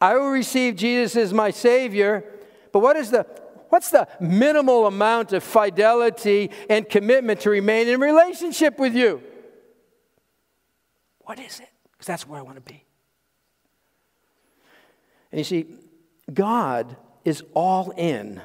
I 0.01 0.17
will 0.17 0.31
receive 0.31 0.75
Jesus 0.75 1.15
as 1.15 1.33
my 1.33 1.49
Savior, 1.49 2.25
but 2.73 2.79
what 2.79 2.97
is 2.97 3.09
the 3.09 3.25
what's 3.69 3.89
the 3.89 4.09
minimal 4.19 4.85
amount 4.85 5.31
of 5.31 5.45
fidelity 5.45 6.51
and 6.69 6.89
commitment 6.89 7.39
to 7.39 7.51
remain 7.51 7.87
in 7.87 8.01
relationship 8.01 8.77
with 8.79 8.95
you? 8.95 9.23
What 11.19 11.39
is 11.39 11.61
it? 11.61 11.69
because 11.93 12.07
that's 12.07 12.27
where 12.27 12.37
I 12.37 12.43
want 12.43 12.57
to 12.57 12.73
be. 12.73 12.83
And 15.31 15.39
you 15.39 15.45
see, 15.45 15.65
God 16.31 16.95
is 17.25 17.43
all 17.53 17.91
in 17.91 18.41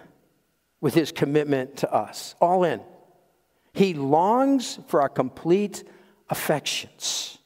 with 0.80 0.94
his 0.94 1.12
commitment 1.12 1.78
to 1.78 1.92
us, 1.92 2.34
all 2.40 2.64
in. 2.64 2.80
He 3.72 3.94
longs 3.94 4.78
for 4.86 5.02
our 5.02 5.08
complete 5.08 5.84
affections. 6.28 7.38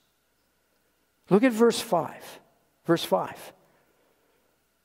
Look 1.30 1.42
at 1.42 1.52
verse 1.52 1.80
5. 1.80 2.40
Verse 2.84 3.04
5. 3.04 3.52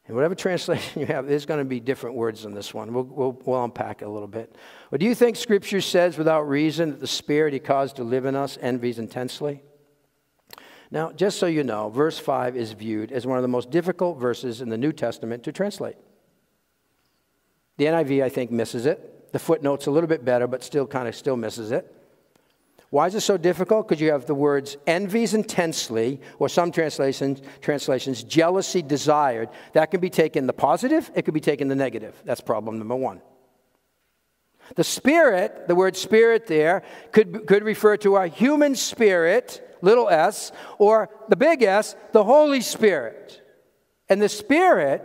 And 0.08 0.16
whatever 0.16 0.36
translation 0.36 1.00
you 1.02 1.08
have, 1.08 1.28
there's 1.28 1.46
going 1.46 1.60
to 1.60 1.66
be 1.66 1.80
different 1.80 2.16
words 2.16 2.46
on 2.46 2.54
this 2.54 2.74
one. 2.74 2.94
We'll, 2.94 3.04
we'll, 3.04 3.42
we'll 3.46 3.64
unpack 3.64 4.02
it 4.02 4.06
a 4.06 4.10
little 4.10 4.28
bit. 4.28 4.56
But 4.90 5.00
do 5.00 5.06
you 5.06 5.16
think 5.16 5.36
Scripture 5.36 5.82
says 5.82 6.18
without 6.18 6.48
reason 6.48 6.92
that 6.92 7.00
the 7.00 7.08
Spirit 7.08 7.54
He 7.54 7.60
caused 7.60 7.98
to 7.98 8.04
live 8.04 8.26
in 8.26 8.36
us 8.36 8.58
envies 8.62 9.00
intensely? 9.00 9.62
Now, 10.90 11.12
just 11.12 11.38
so 11.38 11.46
you 11.46 11.64
know, 11.64 11.90
verse 11.90 12.18
5 12.18 12.56
is 12.56 12.72
viewed 12.72 13.12
as 13.12 13.28
one 13.28 13.38
of 13.38 13.42
the 13.42 13.50
most 13.50 13.70
difficult 13.70 14.20
verses 14.20 14.62
in 14.62 14.70
the 14.70 14.78
New 14.78 14.94
Testament 14.94 15.44
to 15.44 15.52
translate. 15.52 15.98
The 17.78 17.86
NIV, 17.86 18.24
I 18.24 18.30
think, 18.30 18.52
misses 18.52 18.86
it. 18.86 19.32
The 19.34 19.40
footnote's 19.40 19.88
a 19.88 19.92
little 19.92 20.08
bit 20.08 20.24
better, 20.24 20.48
but 20.48 20.64
still 20.64 20.88
kind 20.88 21.08
of 21.08 21.16
still 21.16 21.36
misses 21.36 21.72
it. 21.72 21.94
Why 22.90 23.08
is 23.08 23.16
it 23.16 23.22
so 23.22 23.36
difficult? 23.36 23.88
Because 23.88 24.00
you 24.00 24.12
have 24.12 24.26
the 24.26 24.34
words 24.34 24.78
envies 24.88 25.34
intensely, 25.34 26.22
or 26.40 26.48
some 26.48 26.72
translations, 26.72 27.42
translations, 27.60 28.24
jealousy 28.24 28.82
desired. 28.82 29.50
That 29.74 29.92
can 29.92 30.00
be 30.00 30.10
taken 30.10 30.48
the 30.48 30.54
positive, 30.54 31.12
it 31.14 31.24
could 31.24 31.34
be 31.34 31.42
taken 31.42 31.68
the 31.68 31.76
negative. 31.76 32.16
That's 32.24 32.40
problem 32.40 32.78
number 32.80 32.96
one. 32.96 33.22
The 34.76 34.84
spirit, 34.84 35.68
the 35.68 35.76
word 35.76 35.96
spirit 35.96 36.48
there, 36.48 36.84
could, 37.12 37.48
could 37.48 37.64
refer 37.64 37.98
to 37.98 38.16
our 38.16 38.28
human 38.28 38.76
spirit, 38.76 39.78
little 39.82 40.10
s, 40.10 40.52
or 40.78 41.10
the 41.30 41.36
big 41.36 41.64
S, 41.64 41.96
the 42.12 42.24
Holy 42.24 42.62
Spirit. 42.62 43.42
And 44.10 44.22
the 44.22 44.30
spirit, 44.30 45.04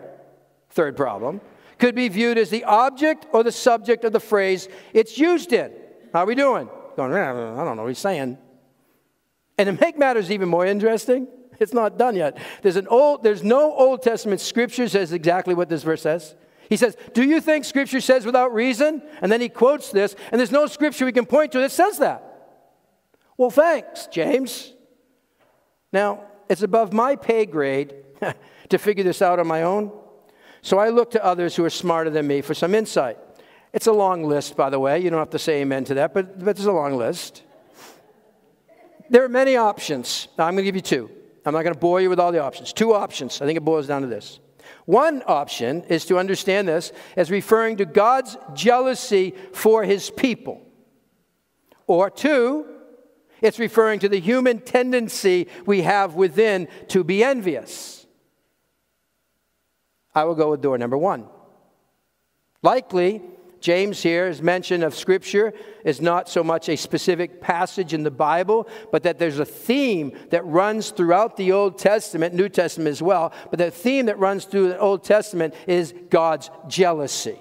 third 0.71 0.97
problem, 0.97 1.41
could 1.79 1.95
be 1.95 2.09
viewed 2.09 2.39
as 2.39 2.51
the 2.51 2.65
object 2.65 3.27
or 3.33 3.43
the 3.43 3.53
subject 3.53 4.05
of 4.05 4.13
the 4.13 4.21
phrase 4.21 4.69
it's 4.93 5.19
used 5.19 5.53
in. 5.53 5.73
How 6.13 6.21
are 6.21 6.27
we 6.27 6.35
doing? 6.35 6.69
going, 6.97 7.13
I 7.13 7.65
don't 7.65 7.77
know 7.77 7.83
what 7.83 7.89
he's 7.89 7.99
saying. 7.99 8.39
And 9.59 9.67
to 9.67 9.85
make 9.85 9.99
matters 9.99 10.31
even 10.31 10.49
more 10.49 10.67
interesting, 10.67 11.29
it's 11.59 11.73
not 11.73 11.99
done 11.99 12.17
yet. 12.17 12.39
There's, 12.63 12.77
an 12.77 12.89
old, 12.89 13.23
there's 13.23 13.43
no 13.43 13.73
Old 13.73 14.03
Testament 14.03 14.41
scripture 14.41 14.89
says 14.89 15.13
exactly 15.13 15.55
what 15.55 15.69
this 15.69 15.83
verse 15.83 16.03
says. 16.03 16.35
He 16.73 16.79
says, 16.79 16.97
Do 17.13 17.23
you 17.23 17.39
think 17.43 17.67
scripture 17.67 18.01
says 18.01 18.25
without 18.25 18.55
reason? 18.55 19.03
And 19.21 19.31
then 19.31 19.43
he 19.43 19.51
quotes 19.51 19.91
this, 19.91 20.17
and 20.31 20.39
there's 20.39 20.51
no 20.51 20.67
scripture 20.67 21.05
we 21.05 21.13
can 21.13 21.27
point 21.27 21.53
to 21.53 21.59
that 21.59 21.71
says 21.71 21.99
that. 21.99 22.25
Well, 23.37 23.51
thanks, 23.51 24.07
James. 24.07 24.73
Now, 25.93 26.25
it's 26.49 26.63
above 26.63 26.95
my 26.95 27.15
pay 27.15 27.45
grade 27.45 27.95
to 28.71 28.79
figure 28.79 29.05
this 29.05 29.21
out 29.21 29.39
on 29.39 29.47
my 29.47 29.65
own. 29.65 29.93
So 30.63 30.79
I 30.79 30.89
look 30.89 31.11
to 31.11 31.23
others 31.23 31.55
who 31.55 31.63
are 31.67 31.69
smarter 31.69 32.09
than 32.09 32.27
me 32.27 32.41
for 32.41 32.55
some 32.55 32.75
insight. 32.75 33.19
It's 33.75 33.87
a 33.87 33.93
long 33.93 34.25
list, 34.25 34.57
by 34.57 34.71
the 34.71 34.81
way. 34.81 34.99
You 34.99 35.11
don't 35.11 35.19
have 35.19 35.29
to 35.29 35.39
say 35.39 35.61
amen 35.61 35.85
to 35.85 35.95
that, 35.97 36.15
but, 36.15 36.43
but 36.43 36.57
there's 36.57 36.65
a 36.65 36.73
long 36.73 36.97
list. 36.97 37.43
There 39.11 39.23
are 39.23 39.29
many 39.29 39.57
options. 39.57 40.29
Now, 40.39 40.47
I'm 40.47 40.55
going 40.55 40.65
to 40.65 40.69
give 40.73 40.77
you 40.77 40.81
two. 40.81 41.11
I'm 41.45 41.53
not 41.53 41.65
going 41.65 41.75
to 41.75 41.81
bore 41.81 42.01
you 42.01 42.09
with 42.09 42.19
all 42.19 42.33
the 42.33 42.43
options. 42.43 42.73
Two 42.73 42.95
options. 42.95 43.43
I 43.43 43.45
think 43.45 43.59
it 43.59 43.63
boils 43.63 43.87
down 43.87 44.01
to 44.01 44.09
this. 44.09 44.41
One 44.85 45.23
option 45.27 45.83
is 45.85 46.05
to 46.07 46.19
understand 46.19 46.67
this 46.69 46.93
as 47.17 47.31
referring 47.31 47.77
to 47.77 47.85
God's 47.85 48.37
jealousy 48.55 49.35
for 49.53 49.85
his 49.85 50.11
people. 50.11 50.61
Or 51.87 52.11
two, 52.11 52.67
it's 53.41 53.59
referring 53.59 54.01
to 54.01 54.09
the 54.09 54.21
human 54.21 54.61
tendency 54.61 55.49
we 55.67 55.83
have 55.83 56.15
within 56.15 56.69
to 56.89 57.05
be 57.05 57.23
envious. 57.23 58.07
I 60.15 60.25
will 60.25 60.35
go 60.35 60.51
with 60.51 60.61
door 60.61 60.79
number 60.79 60.99
one. 60.99 61.29
Likely, 62.63 63.23
James 63.63 64.03
here 64.03 64.27
is 64.27 64.43
mention 64.43 64.83
of 64.83 64.95
Scripture 64.95 65.55
is 65.85 66.01
not 66.01 66.29
so 66.29 66.43
much 66.43 66.69
a 66.69 66.77
specific 66.77 67.41
passage 67.41 67.95
in 67.95 68.03
the 68.03 68.11
Bible, 68.11 68.69
but 68.91 69.05
that 69.05 69.21
there's 69.21 69.39
a 69.39 69.45
theme 69.45 70.13
that 70.31 70.45
runs 70.45 70.91
throughout 70.91 71.37
the 71.37 71.53
Old 71.53 71.79
Testament, 71.79 72.35
New 72.35 72.49
Testament 72.49 72.89
as 72.91 73.01
well, 73.01 73.33
but 73.51 73.59
the 73.59 73.71
theme 73.71 74.07
that 74.07 74.19
runs 74.19 74.45
through 74.45 74.69
the 74.69 74.79
Old 74.79 75.05
Testament 75.05 75.55
is 75.69 75.95
God's 76.11 76.51
jealousy. 76.67 77.39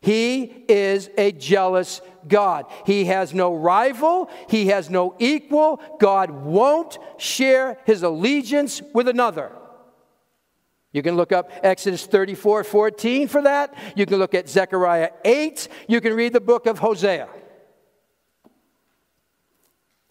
He 0.00 0.64
is 0.68 1.10
a 1.18 1.32
jealous 1.32 2.00
God. 2.28 2.66
He 2.86 3.06
has 3.06 3.34
no 3.34 3.54
rival, 3.54 4.30
He 4.48 4.68
has 4.68 4.90
no 4.90 5.16
equal. 5.18 5.80
God 5.98 6.30
won't 6.30 6.98
share 7.16 7.78
His 7.84 8.02
allegiance 8.02 8.80
with 8.92 9.08
another. 9.08 9.50
You 10.94 11.02
can 11.02 11.16
look 11.16 11.32
up 11.32 11.50
Exodus 11.62 12.06
34 12.06 12.62
14 12.64 13.28
for 13.28 13.42
that. 13.42 13.74
You 13.96 14.06
can 14.06 14.18
look 14.18 14.32
at 14.32 14.48
Zechariah 14.48 15.10
8. 15.24 15.68
You 15.88 16.00
can 16.00 16.14
read 16.14 16.32
the 16.32 16.40
book 16.40 16.66
of 16.66 16.78
Hosea. 16.78 17.28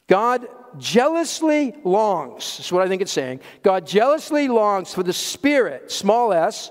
God 0.08 0.46
jealously 0.78 1.74
longs, 1.86 2.58
that's 2.58 2.72
what 2.72 2.82
I 2.82 2.90
think 2.90 3.02
it's 3.02 3.14
saying. 3.14 3.40
God 3.62 3.88
jealously 3.88 4.50
longs 4.50 4.94
for 4.94 5.04
the 5.04 5.14
spirit, 5.14 5.90
small 5.90 6.34
s, 6.34 6.70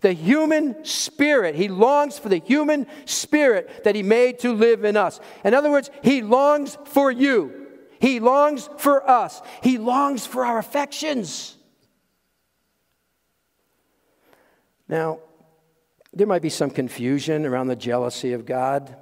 the 0.00 0.12
human 0.12 0.82
spirit. 0.84 1.54
He 1.54 1.68
longs 1.68 2.18
for 2.18 2.30
the 2.30 2.38
human 2.38 2.86
spirit 3.04 3.84
that 3.84 3.94
He 3.94 4.02
made 4.02 4.38
to 4.40 4.54
live 4.54 4.84
in 4.84 4.96
us. 4.96 5.20
In 5.44 5.52
other 5.52 5.70
words, 5.70 5.90
He 6.02 6.22
longs 6.22 6.78
for 6.86 7.10
you. 7.10 7.66
He 8.00 8.18
longs 8.18 8.70
for 8.78 9.08
us. 9.08 9.42
He 9.62 9.76
longs 9.76 10.24
for 10.24 10.46
our 10.46 10.58
affections. 10.58 11.58
Now, 14.88 15.20
there 16.12 16.26
might 16.26 16.42
be 16.42 16.50
some 16.50 16.70
confusion 16.70 17.46
around 17.46 17.68
the 17.68 17.76
jealousy 17.76 18.32
of 18.32 18.46
God. 18.46 18.96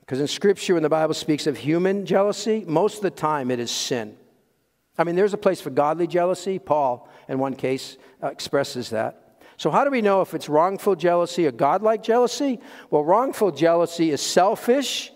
Because 0.00 0.20
in 0.20 0.26
Scripture, 0.26 0.74
when 0.74 0.82
the 0.82 0.88
Bible 0.88 1.14
speaks 1.14 1.46
of 1.46 1.56
human 1.56 2.04
jealousy, 2.04 2.64
most 2.66 2.96
of 2.96 3.02
the 3.02 3.10
time 3.10 3.50
it 3.50 3.58
is 3.58 3.70
sin. 3.70 4.16
I 4.98 5.04
mean, 5.04 5.16
there's 5.16 5.34
a 5.34 5.38
place 5.38 5.60
for 5.60 5.70
godly 5.70 6.06
jealousy. 6.06 6.58
Paul, 6.58 7.08
in 7.28 7.38
one 7.38 7.54
case, 7.54 7.96
uh, 8.22 8.28
expresses 8.28 8.90
that. 8.90 9.38
So, 9.56 9.70
how 9.70 9.84
do 9.84 9.90
we 9.90 10.02
know 10.02 10.20
if 10.20 10.34
it's 10.34 10.48
wrongful 10.48 10.96
jealousy 10.96 11.46
or 11.46 11.52
godlike 11.52 12.02
jealousy? 12.02 12.60
Well, 12.90 13.04
wrongful 13.04 13.52
jealousy 13.52 14.10
is 14.10 14.20
selfish, 14.20 15.12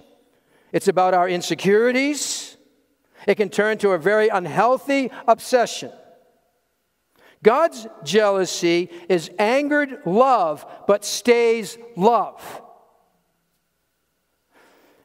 it's 0.72 0.88
about 0.88 1.14
our 1.14 1.29
insecurities, 1.29 2.57
it 3.27 3.35
can 3.35 3.48
turn 3.48 3.79
to 3.79 3.90
a 3.90 3.98
very 3.98 4.29
unhealthy 4.29 5.11
obsession. 5.27 5.90
God's 7.42 7.87
jealousy 8.05 8.90
is 9.09 9.31
angered 9.38 10.01
love, 10.05 10.66
but 10.87 11.05
stays 11.05 11.79
love. 11.96 12.62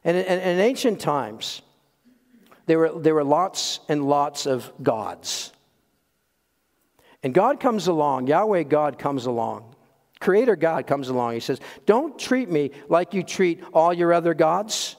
And 0.04 0.18
in, 0.18 0.40
in 0.40 0.60
ancient 0.60 1.00
times, 1.00 1.62
there 2.66 2.80
were, 2.80 3.00
there 3.00 3.14
were 3.14 3.24
lots 3.24 3.80
and 3.88 4.08
lots 4.08 4.46
of 4.46 4.72
gods. 4.82 5.52
And 7.22 7.34
God 7.34 7.60
comes 7.60 7.88
along, 7.88 8.28
Yahweh 8.28 8.64
God 8.64 8.98
comes 8.98 9.26
along, 9.26 9.76
Creator 10.20 10.56
God 10.56 10.88
comes 10.88 11.10
along. 11.10 11.34
He 11.34 11.40
says, 11.40 11.60
Don't 11.86 12.18
treat 12.18 12.50
me 12.50 12.72
like 12.90 13.14
you 13.14 13.24
treat 13.24 13.62
all 13.74 13.94
your 13.94 14.14
other 14.14 14.34
gods. 14.34 14.96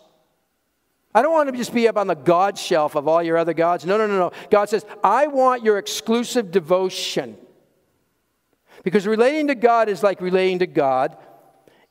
I 1.14 1.22
don't 1.22 1.33
want 1.33 1.48
to 1.48 1.57
just 1.57 1.72
be 1.72 1.87
up 1.87 1.96
on 1.96 2.09
the 2.09 2.16
God 2.16 2.59
shelf 2.59 2.96
of 2.96 3.07
all 3.07 3.22
your 3.22 3.37
other 3.37 3.55
gods. 3.55 3.87
No, 3.87 3.96
no, 3.96 4.07
no, 4.07 4.18
no. 4.18 4.33
God 4.50 4.68
says, 4.68 4.85
I 5.03 5.29
want 5.29 5.62
your 5.62 5.79
exclusive 5.79 6.50
devotion. 6.50 7.37
Because 8.83 9.07
relating 9.07 9.46
to 9.46 9.55
God 9.55 9.88
is 9.88 10.03
like 10.03 10.20
relating 10.20 10.59
to 10.59 10.66
God 10.66 11.16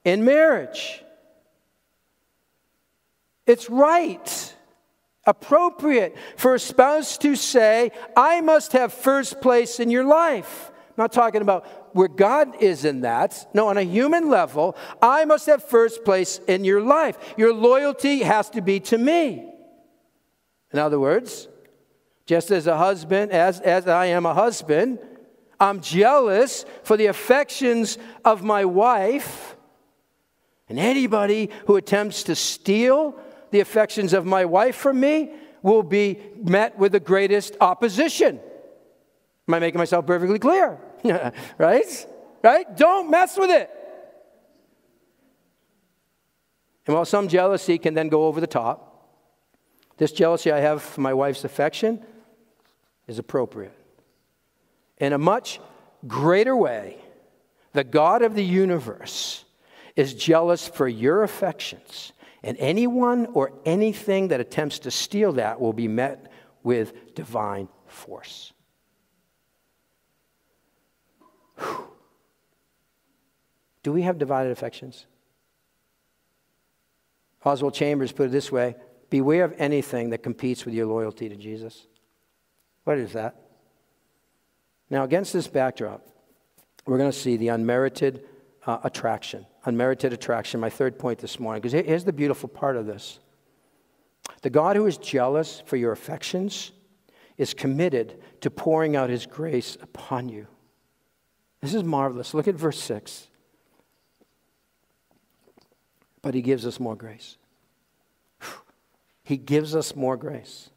in 0.04 0.26
marriage. 0.26 1.02
It's 3.48 3.70
right, 3.70 4.56
appropriate 5.26 6.16
for 6.36 6.56
a 6.56 6.60
spouse 6.60 7.18
to 7.20 7.36
say, 7.36 7.92
I 8.16 8.42
must 8.42 8.74
have 8.74 8.94
first 8.94 9.42
place 9.42 9.80
in 9.80 9.90
your 9.90 10.04
life. 10.04 10.72
I'm 10.95 11.06
not 11.06 11.12
talking 11.12 11.41
about 11.41 11.65
where 11.95 12.08
God 12.08 12.62
is 12.62 12.86
in 12.86 13.01
that. 13.01 13.47
No, 13.56 13.67
on 13.69 13.77
a 13.77 13.82
human 13.82 14.29
level, 14.29 14.77
I 15.01 15.25
must 15.25 15.47
have 15.47 15.63
first 15.63 16.06
place 16.06 16.39
in 16.47 16.63
your 16.63 16.82
life. 16.82 17.17
Your 17.36 17.51
loyalty 17.51 18.19
has 18.19 18.47
to 18.51 18.62
be 18.62 18.79
to 18.82 18.99
me. 18.99 19.51
In 20.71 20.77
other 20.77 20.99
words, 20.99 21.47
just 22.27 22.51
as 22.51 22.67
a 22.67 22.77
husband, 22.77 23.32
as, 23.32 23.60
as 23.60 23.88
I 23.88 24.06
am 24.08 24.27
a 24.27 24.36
husband, 24.36 24.99
I'm 25.60 25.82
jealous 25.82 26.63
for 26.84 26.95
the 26.95 27.08
affections 27.08 27.97
of 28.23 28.43
my 28.43 28.63
wife. 28.63 29.56
And 30.69 30.77
anybody 30.77 31.49
who 31.65 31.75
attempts 31.75 32.21
to 32.23 32.36
steal 32.36 33.19
the 33.49 33.62
affections 33.62 34.13
of 34.13 34.27
my 34.27 34.45
wife 34.45 34.75
from 34.75 34.99
me 34.99 35.32
will 35.63 35.84
be 35.84 36.19
met 36.38 36.77
with 36.77 36.91
the 36.91 36.99
greatest 36.99 37.56
opposition. 37.60 38.39
Am 39.47 39.53
I 39.53 39.60
making 39.60 39.79
myself 39.79 40.06
perfectly 40.06 40.39
clear? 40.39 40.77
right? 41.58 42.08
Right? 42.41 42.77
Don't 42.77 43.10
mess 43.10 43.38
with 43.38 43.49
it. 43.49 43.69
And 46.86 46.95
while 46.95 47.06
some 47.06 47.27
jealousy 47.27 47.77
can 47.77 47.93
then 47.93 48.10
go 48.10 48.25
over 48.25 48.41
the 48.41 48.47
top, 48.47 48.89
this 49.97 50.12
jealousy 50.12 50.51
I 50.51 50.60
have 50.60 50.82
for 50.82 51.01
my 51.01 51.13
wife's 51.13 51.43
affection, 51.43 52.03
is 53.08 53.19
appropriate. 53.19 53.77
In 54.97 55.13
a 55.13 55.17
much 55.17 55.60
greater 56.08 56.56
way, 56.56 56.97
the 57.73 57.84
God 57.84 58.21
of 58.21 58.36
the 58.36 58.43
universe 58.43 59.45
is 59.95 60.13
jealous 60.13 60.67
for 60.67 60.88
your 60.88 61.23
affections, 61.23 62.13
and 62.43 62.58
anyone 62.60 63.27
or 63.34 63.53
anything 63.65 64.29
that 64.29 64.39
attempts 64.39 64.79
to 64.79 64.91
steal 64.91 65.34
that 65.34 65.60
will 65.60 65.73
be 65.73 65.88
met 65.88 66.32
with 66.63 67.15
divine 67.15 67.67
force. 67.88 68.53
Whew. 71.58 71.88
Do 73.84 73.92
we 73.92 74.04
have 74.04 74.18
divided 74.18 74.52
affections? 74.52 75.06
Oswald 77.46 77.74
Chambers 77.74 78.12
put 78.12 78.28
it 78.28 78.32
this 78.32 78.52
way 78.52 78.76
Beware 79.10 79.46
of 79.46 79.54
anything 79.58 80.10
that 80.10 80.24
competes 80.24 80.66
with 80.66 80.74
your 80.74 80.88
loyalty 80.88 81.30
to 81.30 81.36
Jesus. 81.36 81.86
What 82.84 82.98
is 82.98 83.13
that? 83.13 83.36
Now, 84.89 85.04
against 85.04 85.34
this 85.34 85.48
backdrop, 85.48 86.08
we're 86.86 86.98
going 86.98 87.12
to 87.12 87.18
see 87.18 87.38
the 87.38 87.50
unmerited 87.50 88.26
uh, 88.66 88.80
attraction. 88.84 89.46
Unmerited 89.66 90.13
attraction, 90.13 90.60
my 90.60 90.70
third 90.70 90.98
point 90.98 91.20
this 91.20 91.39
morning, 91.39 91.62
because 91.62 91.74
here's 91.86 92.04
the 92.04 92.13
beautiful 92.13 92.50
part 92.50 92.76
of 92.76 92.86
this. 92.86 93.20
The 94.42 94.50
God 94.50 94.76
who 94.76 94.86
is 94.86 94.98
jealous 94.98 95.62
for 95.66 95.78
your 95.78 95.92
affections 95.92 96.72
is 97.38 97.54
committed 97.54 98.22
to 98.42 98.50
pouring 98.50 98.96
out 98.96 99.10
his 99.10 99.26
grace 99.26 99.78
upon 99.82 100.30
you. 100.30 100.48
This 101.63 101.73
is 101.73 101.84
marvelous. 101.84 102.36
Look 102.36 102.47
at 102.47 102.56
verse 102.56 102.80
6 102.80 103.30
but 106.23 106.34
He 106.34 106.41
gives 106.41 106.65
us 106.65 106.80
more 106.80 106.95
grace. 106.95 107.38
He 109.23 109.38
gives 109.38 109.76
us 109.76 109.95
more 109.95 110.17
grace. 110.17 110.69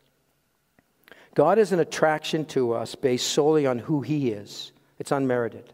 God 1.35 1.59
is 1.59 1.73
an 1.73 1.81
attraction 1.81 2.45
to 2.47 2.75
us 2.75 2.95
based 2.95 3.29
solely 3.29 3.67
on 3.67 3.79
who 3.79 4.03
He 4.03 4.31
is, 4.31 4.73
it's 4.99 5.13
unmerited. 5.13 5.73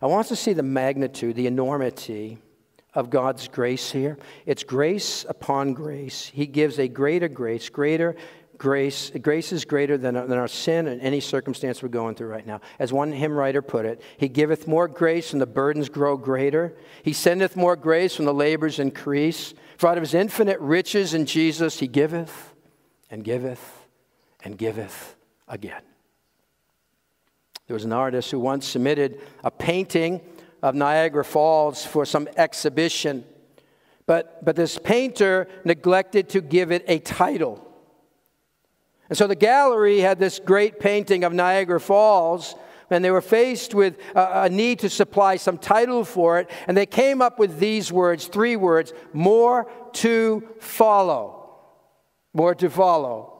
I 0.00 0.06
want 0.06 0.28
to 0.28 0.36
see 0.36 0.52
the 0.52 0.62
magnitude, 0.62 1.34
the 1.34 1.48
enormity 1.48 2.38
of 2.94 3.10
God's 3.10 3.48
grace 3.48 3.90
here. 3.90 4.16
It's 4.46 4.64
grace 4.64 5.26
upon 5.28 5.74
grace. 5.74 6.26
He 6.26 6.46
gives 6.46 6.78
a 6.78 6.88
greater 6.88 7.28
grace, 7.28 7.68
greater 7.68 8.16
grace, 8.58 9.10
grace 9.22 9.52
is 9.52 9.64
greater 9.64 9.96
than, 9.96 10.14
than 10.14 10.32
our 10.32 10.48
sin 10.48 10.88
and 10.88 11.00
any 11.00 11.20
circumstance 11.20 11.82
we're 11.82 11.88
going 11.88 12.14
through 12.14 12.28
right 12.28 12.46
now. 12.46 12.60
As 12.78 12.92
one 12.92 13.12
hymn 13.12 13.32
writer 13.32 13.62
put 13.62 13.86
it, 13.86 14.02
He 14.16 14.28
giveth 14.28 14.66
more 14.66 14.88
grace 14.88 15.32
and 15.32 15.40
the 15.40 15.46
burdens 15.46 15.88
grow 15.88 16.16
greater. 16.16 16.76
He 17.02 17.12
sendeth 17.12 17.56
more 17.56 17.76
grace 17.76 18.18
when 18.18 18.26
the 18.26 18.34
labors 18.34 18.78
increase. 18.78 19.54
For 19.76 19.88
out 19.88 19.96
of 19.96 20.02
His 20.02 20.14
infinite 20.14 20.58
riches 20.60 21.14
in 21.14 21.24
Jesus, 21.24 21.78
He 21.78 21.86
giveth 21.86 22.52
and 23.10 23.24
giveth 23.24 23.86
and 24.42 24.58
giveth 24.58 25.16
again. 25.46 25.82
There 27.68 27.74
was 27.74 27.84
an 27.84 27.92
artist 27.92 28.30
who 28.30 28.40
once 28.40 28.66
submitted 28.66 29.20
a 29.44 29.50
painting 29.50 30.20
of 30.62 30.74
Niagara 30.74 31.24
Falls 31.24 31.84
for 31.84 32.04
some 32.04 32.28
exhibition. 32.36 33.24
But, 34.06 34.42
but 34.44 34.56
this 34.56 34.78
painter 34.78 35.48
neglected 35.64 36.30
to 36.30 36.40
give 36.40 36.72
it 36.72 36.84
a 36.88 36.98
title. 36.98 37.67
And 39.08 39.16
so 39.16 39.26
the 39.26 39.34
gallery 39.34 40.00
had 40.00 40.18
this 40.18 40.38
great 40.38 40.80
painting 40.80 41.24
of 41.24 41.32
Niagara 41.32 41.80
Falls, 41.80 42.54
and 42.90 43.04
they 43.04 43.10
were 43.10 43.20
faced 43.20 43.74
with 43.74 43.98
a, 44.14 44.44
a, 44.44 44.48
need 44.48 44.80
to 44.80 44.90
supply 44.90 45.36
some 45.36 45.58
title 45.58 46.04
for 46.04 46.38
it, 46.40 46.50
and 46.66 46.76
they 46.76 46.86
came 46.86 47.20
up 47.22 47.38
with 47.38 47.58
these 47.58 47.92
words 47.92 48.26
three 48.26 48.56
words 48.56 48.92
more 49.12 49.70
to 49.94 50.46
follow. 50.60 51.34
More 52.34 52.54
to 52.56 52.70
follow. 52.70 53.34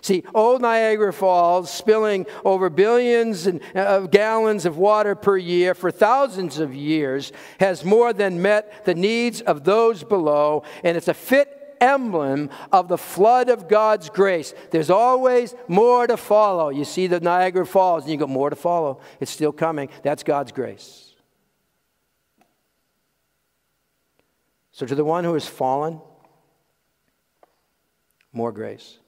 See, 0.00 0.22
old 0.34 0.60
Niagara 0.60 1.14
Falls, 1.14 1.70
spilling 1.70 2.26
over 2.44 2.68
billions 2.68 3.46
uh, 3.46 3.52
of 3.74 4.10
gallons 4.10 4.66
of 4.66 4.76
water 4.76 5.14
per 5.14 5.38
year 5.38 5.74
for 5.74 5.90
thousands 5.90 6.58
of 6.58 6.74
years, 6.74 7.32
has 7.58 7.86
more 7.86 8.12
than 8.12 8.42
met 8.42 8.84
the 8.84 8.94
needs 8.94 9.40
of 9.40 9.64
those 9.64 10.04
below, 10.04 10.62
and 10.82 10.98
it's 10.98 11.08
a 11.08 11.14
fit 11.14 11.63
emblem 11.84 12.50
of 12.72 12.88
the 12.88 12.98
flood 12.98 13.48
of 13.48 13.68
God's 13.68 14.10
grace. 14.10 14.54
There's 14.70 14.90
always 14.90 15.54
more 15.68 16.06
to 16.06 16.16
follow. 16.16 16.70
You 16.70 16.84
see 16.84 17.06
the 17.06 17.20
Niagara 17.20 17.66
Falls, 17.66 18.04
and 18.04 18.12
you 18.12 18.18
go, 18.18 18.26
more 18.26 18.50
to 18.50 18.56
follow. 18.56 19.00
It's 19.20 19.30
still 19.30 19.52
coming. 19.52 19.88
That's 20.02 20.22
God's 20.22 20.52
grace. 20.52 21.12
So, 24.72 24.86
to 24.86 24.94
the 24.94 25.04
one 25.04 25.22
who 25.22 25.34
has 25.34 25.46
fallen, 25.46 26.00
more 28.32 28.50
grace. 28.50 28.98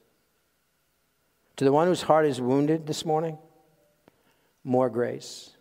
To 1.57 1.65
the 1.65 1.71
one 1.73 1.87
whose 1.87 2.03
heart 2.03 2.25
is 2.25 2.39
wounded 2.39 2.87
this 2.87 3.03
morning, 3.03 3.37
more 4.63 4.89
grace. 4.89 5.51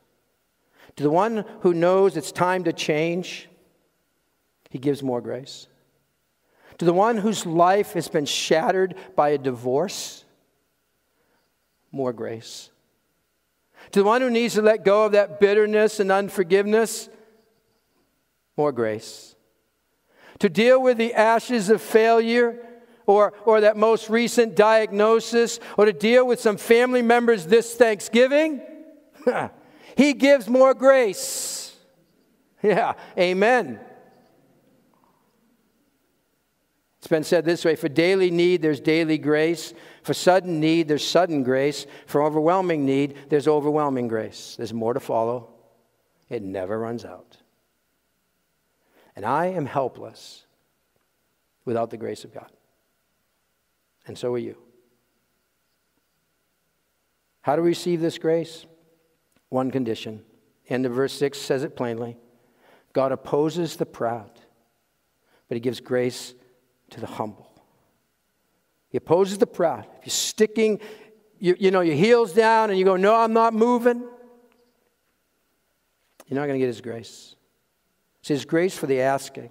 To 0.97 1.03
the 1.03 1.11
one 1.11 1.45
who 1.61 1.75
knows 1.75 2.17
it's 2.17 2.31
time 2.31 2.65
to 2.65 2.73
change, 2.73 3.49
he 4.71 4.79
gives 4.79 5.03
more 5.03 5.21
grace. 5.21 5.67
To 6.79 6.85
the 6.85 6.93
one 6.93 7.17
whose 7.17 7.47
life 7.47 7.93
has 7.95 8.09
been 8.09 8.27
shattered 8.27 8.95
by 9.15 9.31
a 9.31 9.39
divorce, 9.39 10.25
more 11.91 12.13
grace. 12.13 12.71
To 13.93 14.01
the 14.01 14.05
one 14.05 14.21
who 14.21 14.31
needs 14.31 14.55
to 14.55 14.63
let 14.63 14.85
go 14.85 15.07
of 15.07 15.13
that 15.13 15.41
bitterness 15.41 16.01
and 16.01 16.13
unforgiveness, 16.13 17.09
more 18.57 18.73
grace. 18.73 19.35
To 20.41 20.49
deal 20.49 20.83
with 20.83 20.99
the 20.99 21.15
ashes 21.15 21.71
of 21.71 21.81
failure 21.81 22.63
or, 23.07 23.33
or 23.45 23.61
that 23.61 23.77
most 23.77 24.11
recent 24.11 24.57
diagnosis, 24.57 25.61
or 25.79 25.87
to 25.87 25.93
deal 25.93 26.27
with 26.27 26.41
some 26.41 26.57
family 26.57 27.03
members 27.03 27.47
this 27.47 27.75
Thanksgiving, 27.75 28.61
he 29.97 30.13
gives 30.13 30.49
more 30.49 30.75
grace. 30.75 31.77
Yeah, 32.63 32.95
amen. 33.17 33.79
It's 37.07 37.11
been 37.13 37.23
said 37.23 37.45
this 37.45 37.65
way 37.65 37.77
for 37.77 37.89
daily 37.89 38.33
need, 38.33 38.63
there's 38.63 38.81
daily 38.81 39.17
grace. 39.17 39.73
For 40.03 40.13
sudden 40.13 40.59
need, 40.59 40.89
there's 40.89 41.07
sudden 41.07 41.45
grace. 41.45 41.87
For 42.05 42.21
overwhelming 42.21 42.85
need, 42.85 43.15
there's 43.29 43.47
overwhelming 43.47 44.09
grace. 44.09 44.57
There's 44.57 44.75
more 44.75 44.93
to 44.93 44.99
follow. 44.99 45.51
It 46.29 46.43
never 46.43 46.77
runs 46.77 47.05
out. 47.05 47.37
And 49.15 49.25
I 49.25 49.47
am 49.47 49.67
helpless 49.67 50.47
without 51.65 51.91
the 51.91 51.97
grace 51.97 52.25
of 52.25 52.35
God. 52.35 52.51
And 54.09 54.19
so 54.19 54.35
are 54.35 54.39
you. 54.39 54.59
How 57.43 57.55
to 57.55 57.63
receive 57.63 58.01
this 58.01 58.19
grace? 58.19 58.67
One 59.49 59.71
condition. 59.71 60.25
End 60.69 60.85
of 60.87 60.93
verse 60.93 61.13
6 61.13 61.39
says 61.39 61.63
it 61.63 61.77
plainly 61.77 62.17
God 62.93 63.13
opposes 63.13 63.77
the 63.77 63.87
proud, 63.87 64.33
but 65.49 65.55
He 65.55 65.61
gives 65.61 65.79
grace 65.79 66.35
to 66.91 67.01
the 67.01 67.07
humble. 67.07 67.51
He 68.89 68.99
opposes 68.99 69.39
the 69.39 69.47
proud. 69.47 69.87
If 69.99 70.07
you're 70.07 70.11
sticking, 70.11 70.81
you, 71.39 71.57
you 71.59 71.71
know, 71.71 71.81
your 71.81 71.97
heels 71.97 72.33
down 72.33 72.71
and 72.71 72.79
you 72.79 72.85
go, 72.85 72.97
No, 72.97 73.15
I'm 73.15 73.33
not 73.33 73.55
moving, 73.55 74.05
you're 76.27 76.41
not 76.41 76.47
going 76.47 76.59
to 76.59 76.59
get 76.59 76.69
His 76.69 76.81
grace. 76.81 77.35
It's 78.21 78.29
His 78.29 78.45
grace 78.45 78.77
for 78.77 78.87
the 78.87 79.01
asking. 79.01 79.51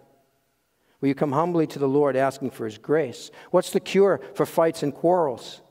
Will 0.99 1.09
you 1.09 1.15
come 1.15 1.31
humbly 1.31 1.67
to 1.67 1.79
the 1.79 1.87
Lord 1.87 2.15
asking 2.15 2.51
for 2.51 2.65
His 2.65 2.77
grace? 2.77 3.31
What's 3.51 3.71
the 3.71 3.79
cure 3.79 4.21
for 4.33 4.45
fights 4.45 4.83
and 4.83 4.93
quarrels? 4.93 5.61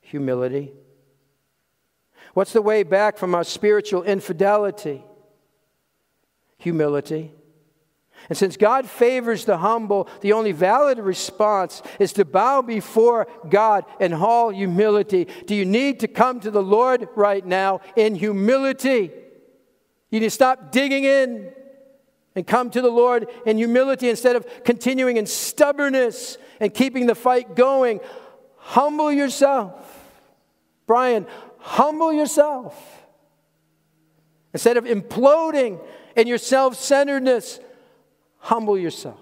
Humility. 0.00 0.72
What's 2.34 2.52
the 2.52 2.62
way 2.62 2.82
back 2.82 3.18
from 3.18 3.34
our 3.34 3.44
spiritual 3.44 4.02
infidelity? 4.04 5.02
Humility. 6.58 7.32
And 8.28 8.38
since 8.38 8.56
God 8.56 8.88
favors 8.88 9.44
the 9.44 9.58
humble, 9.58 10.08
the 10.20 10.32
only 10.32 10.52
valid 10.52 10.98
response 10.98 11.82
is 11.98 12.12
to 12.14 12.24
bow 12.24 12.62
before 12.62 13.26
God 13.48 13.84
in 13.98 14.12
all 14.12 14.50
humility. 14.50 15.26
Do 15.46 15.54
you 15.54 15.64
need 15.64 16.00
to 16.00 16.08
come 16.08 16.40
to 16.40 16.50
the 16.50 16.62
Lord 16.62 17.08
right 17.16 17.44
now 17.44 17.80
in 17.96 18.14
humility? 18.14 19.10
You 20.10 20.20
need 20.20 20.26
to 20.26 20.30
stop 20.30 20.70
digging 20.70 21.04
in 21.04 21.52
and 22.34 22.46
come 22.46 22.70
to 22.70 22.80
the 22.80 22.90
Lord 22.90 23.28
in 23.46 23.56
humility 23.56 24.08
instead 24.08 24.36
of 24.36 24.46
continuing 24.64 25.16
in 25.16 25.26
stubbornness 25.26 26.38
and 26.60 26.72
keeping 26.72 27.06
the 27.06 27.14
fight 27.14 27.56
going. 27.56 28.00
Humble 28.56 29.10
yourself. 29.10 29.96
Brian, 30.86 31.26
humble 31.58 32.12
yourself. 32.12 32.76
Instead 34.52 34.76
of 34.76 34.84
imploding 34.84 35.80
in 36.16 36.26
your 36.26 36.38
self 36.38 36.76
centeredness, 36.76 37.60
Humble 38.40 38.78
yourself. 38.78 39.20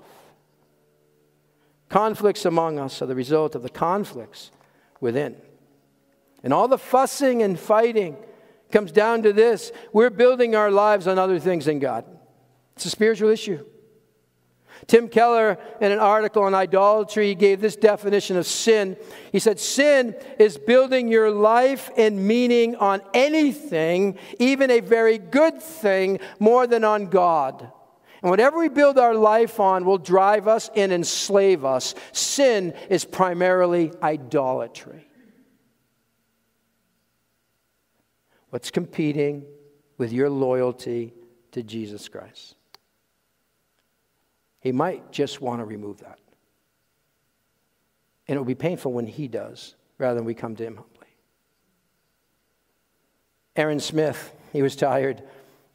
Conflicts 1.89 2.45
among 2.45 2.79
us 2.79 3.01
are 3.03 3.07
the 3.07 3.15
result 3.15 3.55
of 3.55 3.63
the 3.63 3.69
conflicts 3.69 4.51
within. 5.01 5.37
And 6.43 6.53
all 6.53 6.69
the 6.69 6.79
fussing 6.79 7.43
and 7.43 7.59
fighting 7.59 8.17
comes 8.71 8.93
down 8.93 9.23
to 9.23 9.33
this 9.33 9.73
we're 9.93 10.11
building 10.11 10.55
our 10.55 10.71
lives 10.71 11.07
on 11.07 11.19
other 11.19 11.39
things 11.39 11.65
than 11.65 11.79
God. 11.79 12.05
It's 12.77 12.87
a 12.87 12.91
spiritual 12.91 13.31
issue. 13.31 13.65
Tim 14.87 15.09
Keller, 15.09 15.59
in 15.81 15.91
an 15.91 15.99
article 15.99 16.45
on 16.45 16.55
idolatry, 16.55 17.35
gave 17.35 17.61
this 17.61 17.75
definition 17.75 18.37
of 18.37 18.47
sin. 18.47 18.97
He 19.33 19.41
said, 19.41 19.59
Sin 19.59 20.15
is 20.39 20.57
building 20.57 21.09
your 21.09 21.33
life 21.33 21.91
and 21.97 22.29
meaning 22.29 22.77
on 22.77 23.03
anything, 23.13 24.19
even 24.39 24.71
a 24.71 24.79
very 24.79 25.19
good 25.19 25.61
thing, 25.61 26.21
more 26.39 26.69
than 26.69 26.85
on 26.85 27.07
God. 27.07 27.73
And 28.23 28.31
whatever 28.31 28.59
we 28.59 28.69
build 28.69 28.99
our 28.99 29.15
life 29.15 29.61
on 29.61 29.85
will 29.85 29.99
drive 29.99 30.49
us 30.49 30.71
and 30.75 30.93
enslave 30.93 31.65
us. 31.65 31.95
Sin 32.13 32.75
is 32.91 33.05
primarily 33.05 33.93
idolatry. 34.03 35.07
What's 38.51 38.71
competing 38.71 39.45
with 39.99 40.13
your 40.13 40.31
loyalty 40.31 41.15
to 41.53 41.63
Jesus 41.63 42.09
Christ? 42.09 42.57
He 44.61 44.73
might 44.73 45.13
just 45.13 45.41
want 45.41 45.61
to 45.61 45.65
remove 45.65 46.01
that. 46.01 46.19
And 48.27 48.37
it 48.37 48.39
will 48.39 48.45
be 48.45 48.55
painful 48.55 48.93
when 48.93 49.07
he 49.07 49.29
does, 49.29 49.77
rather 49.97 50.17
than 50.17 50.25
we 50.25 50.35
come 50.35 50.57
to 50.57 50.65
him 50.65 50.77
humbly. 50.77 50.95
Aaron 53.55 53.81
Smith, 53.81 54.35
he 54.53 54.63
was 54.63 54.77
tired 54.77 55.23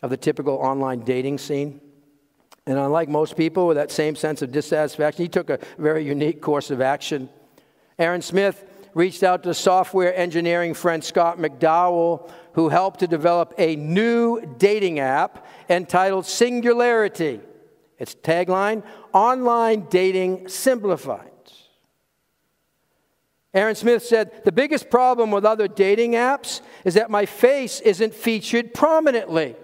of 0.02 0.10
the 0.10 0.18
typical 0.18 0.56
online 0.56 1.02
dating 1.02 1.38
scene. 1.38 1.80
And 2.66 2.78
unlike 2.78 3.09
most 3.09 3.36
people 3.36 3.68
with 3.68 3.78
that 3.78 3.91
same 3.91 4.16
sense 4.16 4.41
of 4.41 4.51
dissatisfaction, 4.51 5.24
he 5.24 5.30
took 5.30 5.49
a 5.49 5.59
very 5.78 6.05
unique 6.05 6.41
course 6.41 6.72
of 6.72 6.80
action. 6.82 7.30
Aaron 7.99 8.22
Smith 8.22 8.66
reached 8.93 9.24
out 9.24 9.43
to 9.43 9.53
software 9.53 10.16
engineering 10.16 10.74
friend 10.74 11.03
Scott 11.03 11.38
McDowell, 11.38 12.30
who 12.53 12.70
helped 12.70 12.99
to 13.01 13.07
develop 13.07 13.53
a 13.57 13.76
new 13.76 14.41
dating 14.57 14.99
app 14.99 15.45
entitled 15.70 16.26
Singularity. 16.26 17.41
Its 17.97 18.16
tagline 18.16 18.84
Online 19.14 19.88
Dating 19.89 20.47
Simplified. 20.47 21.30
Aaron 23.53 23.76
Smith 23.76 24.03
said, 24.03 24.43
The 24.45 24.51
biggest 24.51 24.89
problem 24.89 25.30
with 25.30 25.45
other 25.45 25.68
dating 25.68 26.14
apps 26.14 26.61
is 26.86 26.95
that 26.95 27.11
my 27.11 27.26
face 27.26 27.82
isn't 27.82 28.16
featured 28.16 28.74
prominently. 28.74 29.55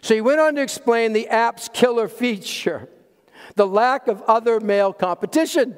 So 0.00 0.14
he 0.14 0.20
went 0.20 0.40
on 0.40 0.54
to 0.56 0.62
explain 0.62 1.12
the 1.12 1.28
app's 1.28 1.68
killer 1.72 2.08
feature 2.08 2.88
the 3.54 3.66
lack 3.66 4.06
of 4.06 4.22
other 4.22 4.60
male 4.60 4.92
competition. 4.92 5.76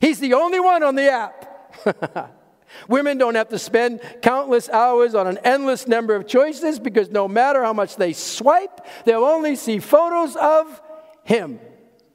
He's 0.00 0.20
the 0.20 0.34
only 0.34 0.60
one 0.60 0.82
on 0.82 0.94
the 0.94 1.10
app. 1.10 2.34
Women 2.88 3.18
don't 3.18 3.34
have 3.34 3.48
to 3.50 3.58
spend 3.58 4.00
countless 4.22 4.68
hours 4.68 5.14
on 5.14 5.26
an 5.26 5.38
endless 5.44 5.86
number 5.86 6.14
of 6.14 6.26
choices 6.26 6.78
because 6.78 7.10
no 7.10 7.28
matter 7.28 7.62
how 7.62 7.72
much 7.72 7.96
they 7.96 8.12
swipe, 8.12 8.86
they'll 9.04 9.24
only 9.24 9.56
see 9.56 9.78
photos 9.78 10.36
of 10.36 10.80
him. 11.24 11.60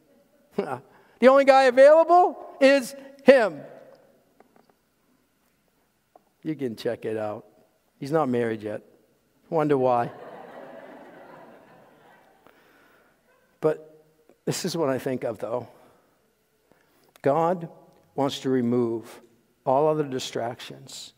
the 0.55 1.28
only 1.28 1.45
guy 1.45 1.63
available 1.63 2.38
is 2.59 2.95
him. 3.23 3.61
You 6.43 6.55
can 6.55 6.75
check 6.75 7.05
it 7.05 7.17
out. 7.17 7.45
He's 7.99 8.11
not 8.11 8.30
married 8.30 8.61
yet. 8.61 8.82
Wonder 9.49 9.78
why. 9.78 10.11
but 13.61 13.88
this 14.47 14.63
is 14.63 14.77
what 14.77 14.87
I 14.87 14.97
think 14.97 15.25
of, 15.25 15.39
though. 15.39 15.67
God 17.21 17.67
wants 18.15 18.39
to 18.39 18.49
remove 18.49 19.21
all 19.65 19.89
other 19.89 20.05
distractions 20.05 21.11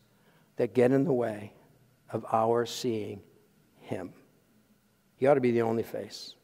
that 0.56 0.74
get 0.74 0.90
in 0.90 1.04
the 1.04 1.12
way 1.12 1.52
of 2.12 2.26
our 2.32 2.66
seeing 2.66 3.22
Him. 3.82 4.12
He 5.14 5.28
ought 5.28 5.34
to 5.34 5.40
be 5.40 5.52
the 5.52 5.62
only 5.62 5.84
face. 5.84 6.34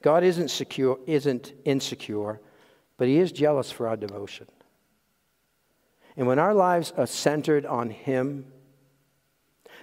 God 0.00 0.22
isn't 0.22 0.48
secure, 0.48 1.00
isn't 1.04 1.52
insecure, 1.64 2.40
but 2.96 3.08
He 3.08 3.18
is 3.18 3.32
jealous 3.32 3.72
for 3.72 3.88
our 3.88 3.96
devotion. 3.96 4.46
And 6.16 6.28
when 6.28 6.38
our 6.38 6.54
lives 6.54 6.92
are 6.96 7.08
centered 7.08 7.66
on 7.66 7.90
Him, 7.90 8.52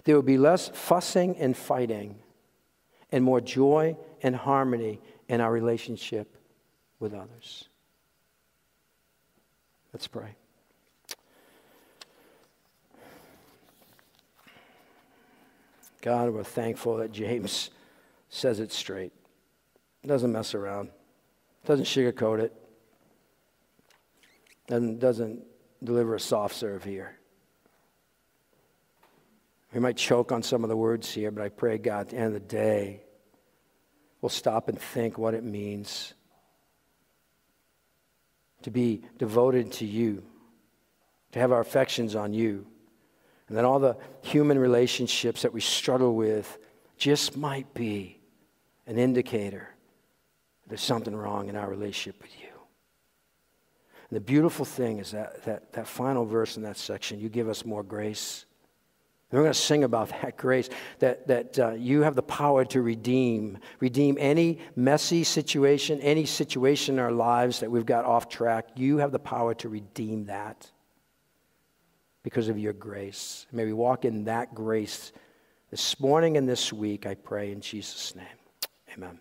there 0.05 0.15
will 0.15 0.21
be 0.21 0.38
less 0.38 0.69
fussing 0.69 1.36
and 1.36 1.57
fighting 1.57 2.21
and 3.12 3.24
more 3.24 3.41
joy 3.41 3.97
and 4.22 4.36
harmony 4.36 4.99
in 5.28 5.41
our 5.41 5.51
relationship 5.51 6.36
with 6.99 7.14
others. 7.14 7.70
Let's 9.93 10.07
pray. 10.07 10.36
God, 16.01 16.32
we're 16.32 16.43
thankful 16.43 16.97
that 16.97 17.12
James 17.12 17.72
says 18.30 18.60
it 18.60 18.72
straight. 18.72 19.12
Doesn't 20.05 20.32
mess 20.32 20.55
around. 20.55 20.89
Doesn't 21.66 21.86
sugarcoat 21.86 22.39
it. 22.39 22.53
Doesn't, 24.68 24.99
doesn't 24.99 25.43
deliver 25.84 26.16
a 26.16 26.20
soft 26.20 26.55
serve 26.55 26.84
here. 26.84 27.18
We 29.74 29.80
might 29.80 29.97
choke 29.97 30.32
on 30.32 30.41
some 30.43 30.63
of 30.63 30.70
the 30.70 30.78
words 30.78 31.11
here, 31.11 31.32
but 31.32 31.43
I 31.43 31.49
pray, 31.49 31.78
God, 31.78 32.01
at 32.01 32.09
the 32.09 32.17
end 32.17 32.28
of 32.28 32.34
the 32.34 32.39
day, 32.39 33.03
we'll 34.22 34.30
stop 34.30 34.67
and 34.67 34.80
think 34.80 35.17
what 35.17 35.34
it 35.34 35.43
means 35.43 36.13
to 38.63 38.72
be 38.72 39.03
devoted 39.17 39.72
to 39.74 39.86
you, 39.86 40.24
to 41.32 41.39
have 41.39 41.51
our 41.51 41.61
affections 41.61 42.15
on 42.15 42.34
you. 42.34 42.65
And 43.47 43.57
then 43.57 43.65
all 43.65 43.80
the 43.80 43.97
human 44.22 44.59
relationships 44.59 45.43
that 45.43 45.53
we 45.53 45.61
struggle 45.61 46.15
with 46.15 46.57
just 46.97 47.38
might 47.38 47.74
be 47.74 48.20
an 48.86 48.97
indicator 48.97 49.70
there's 50.70 50.82
something 50.82 51.15
wrong 51.15 51.49
in 51.49 51.55
our 51.55 51.67
relationship 51.67 52.22
with 52.22 52.32
you. 52.39 52.47
And 54.09 54.15
the 54.15 54.22
beautiful 54.22 54.65
thing 54.65 54.99
is 54.99 55.11
that, 55.11 55.43
that, 55.43 55.74
that 55.74 55.88
final 55.88 56.26
verse 56.26 56.57
in 56.57 56.63
that 56.63 56.78
section, 56.78 57.20
you 57.20 57.28
give 57.28 57.49
us 57.49 57.65
more 57.65 57.84
grace 57.84 58.45
we're 59.32 59.41
going 59.41 59.53
to 59.53 59.59
sing 59.59 59.84
about 59.84 60.09
that 60.21 60.38
grace 60.38 60.69
that, 60.99 61.27
that 61.27 61.59
uh, 61.59 61.71
you 61.71 62.01
have 62.01 62.15
the 62.15 62.23
power 62.23 62.65
to 62.65 62.82
redeem. 62.82 63.57
Redeem 63.80 64.17
any 64.19 64.59
messy 64.75 65.23
situation, 65.23 65.99
any 66.01 66.25
situation 66.25 66.95
in 66.95 66.99
our 66.99 67.11
lives 67.11 67.59
that 67.59 67.69
we've 67.69 67.86
got 67.86 68.05
off 68.05 68.30
track. 68.30 68.69
You 68.75 68.97
have 68.97 69.11
the 69.11 69.19
power 69.19 69.53
to 69.55 69.69
redeem 69.69 70.25
that 70.25 70.69
because 72.23 72.49
of 72.49 72.57
your 72.57 72.73
grace. 72.73 73.45
May 73.51 73.65
we 73.65 73.73
walk 73.73 74.05
in 74.05 74.25
that 74.25 74.53
grace 74.53 75.11
this 75.71 75.99
morning 75.99 76.36
and 76.38 76.49
this 76.49 76.73
week, 76.73 77.05
I 77.05 77.13
pray 77.13 77.51
in 77.51 77.61
Jesus' 77.61 78.15
name. 78.15 78.25
Amen. 78.95 79.19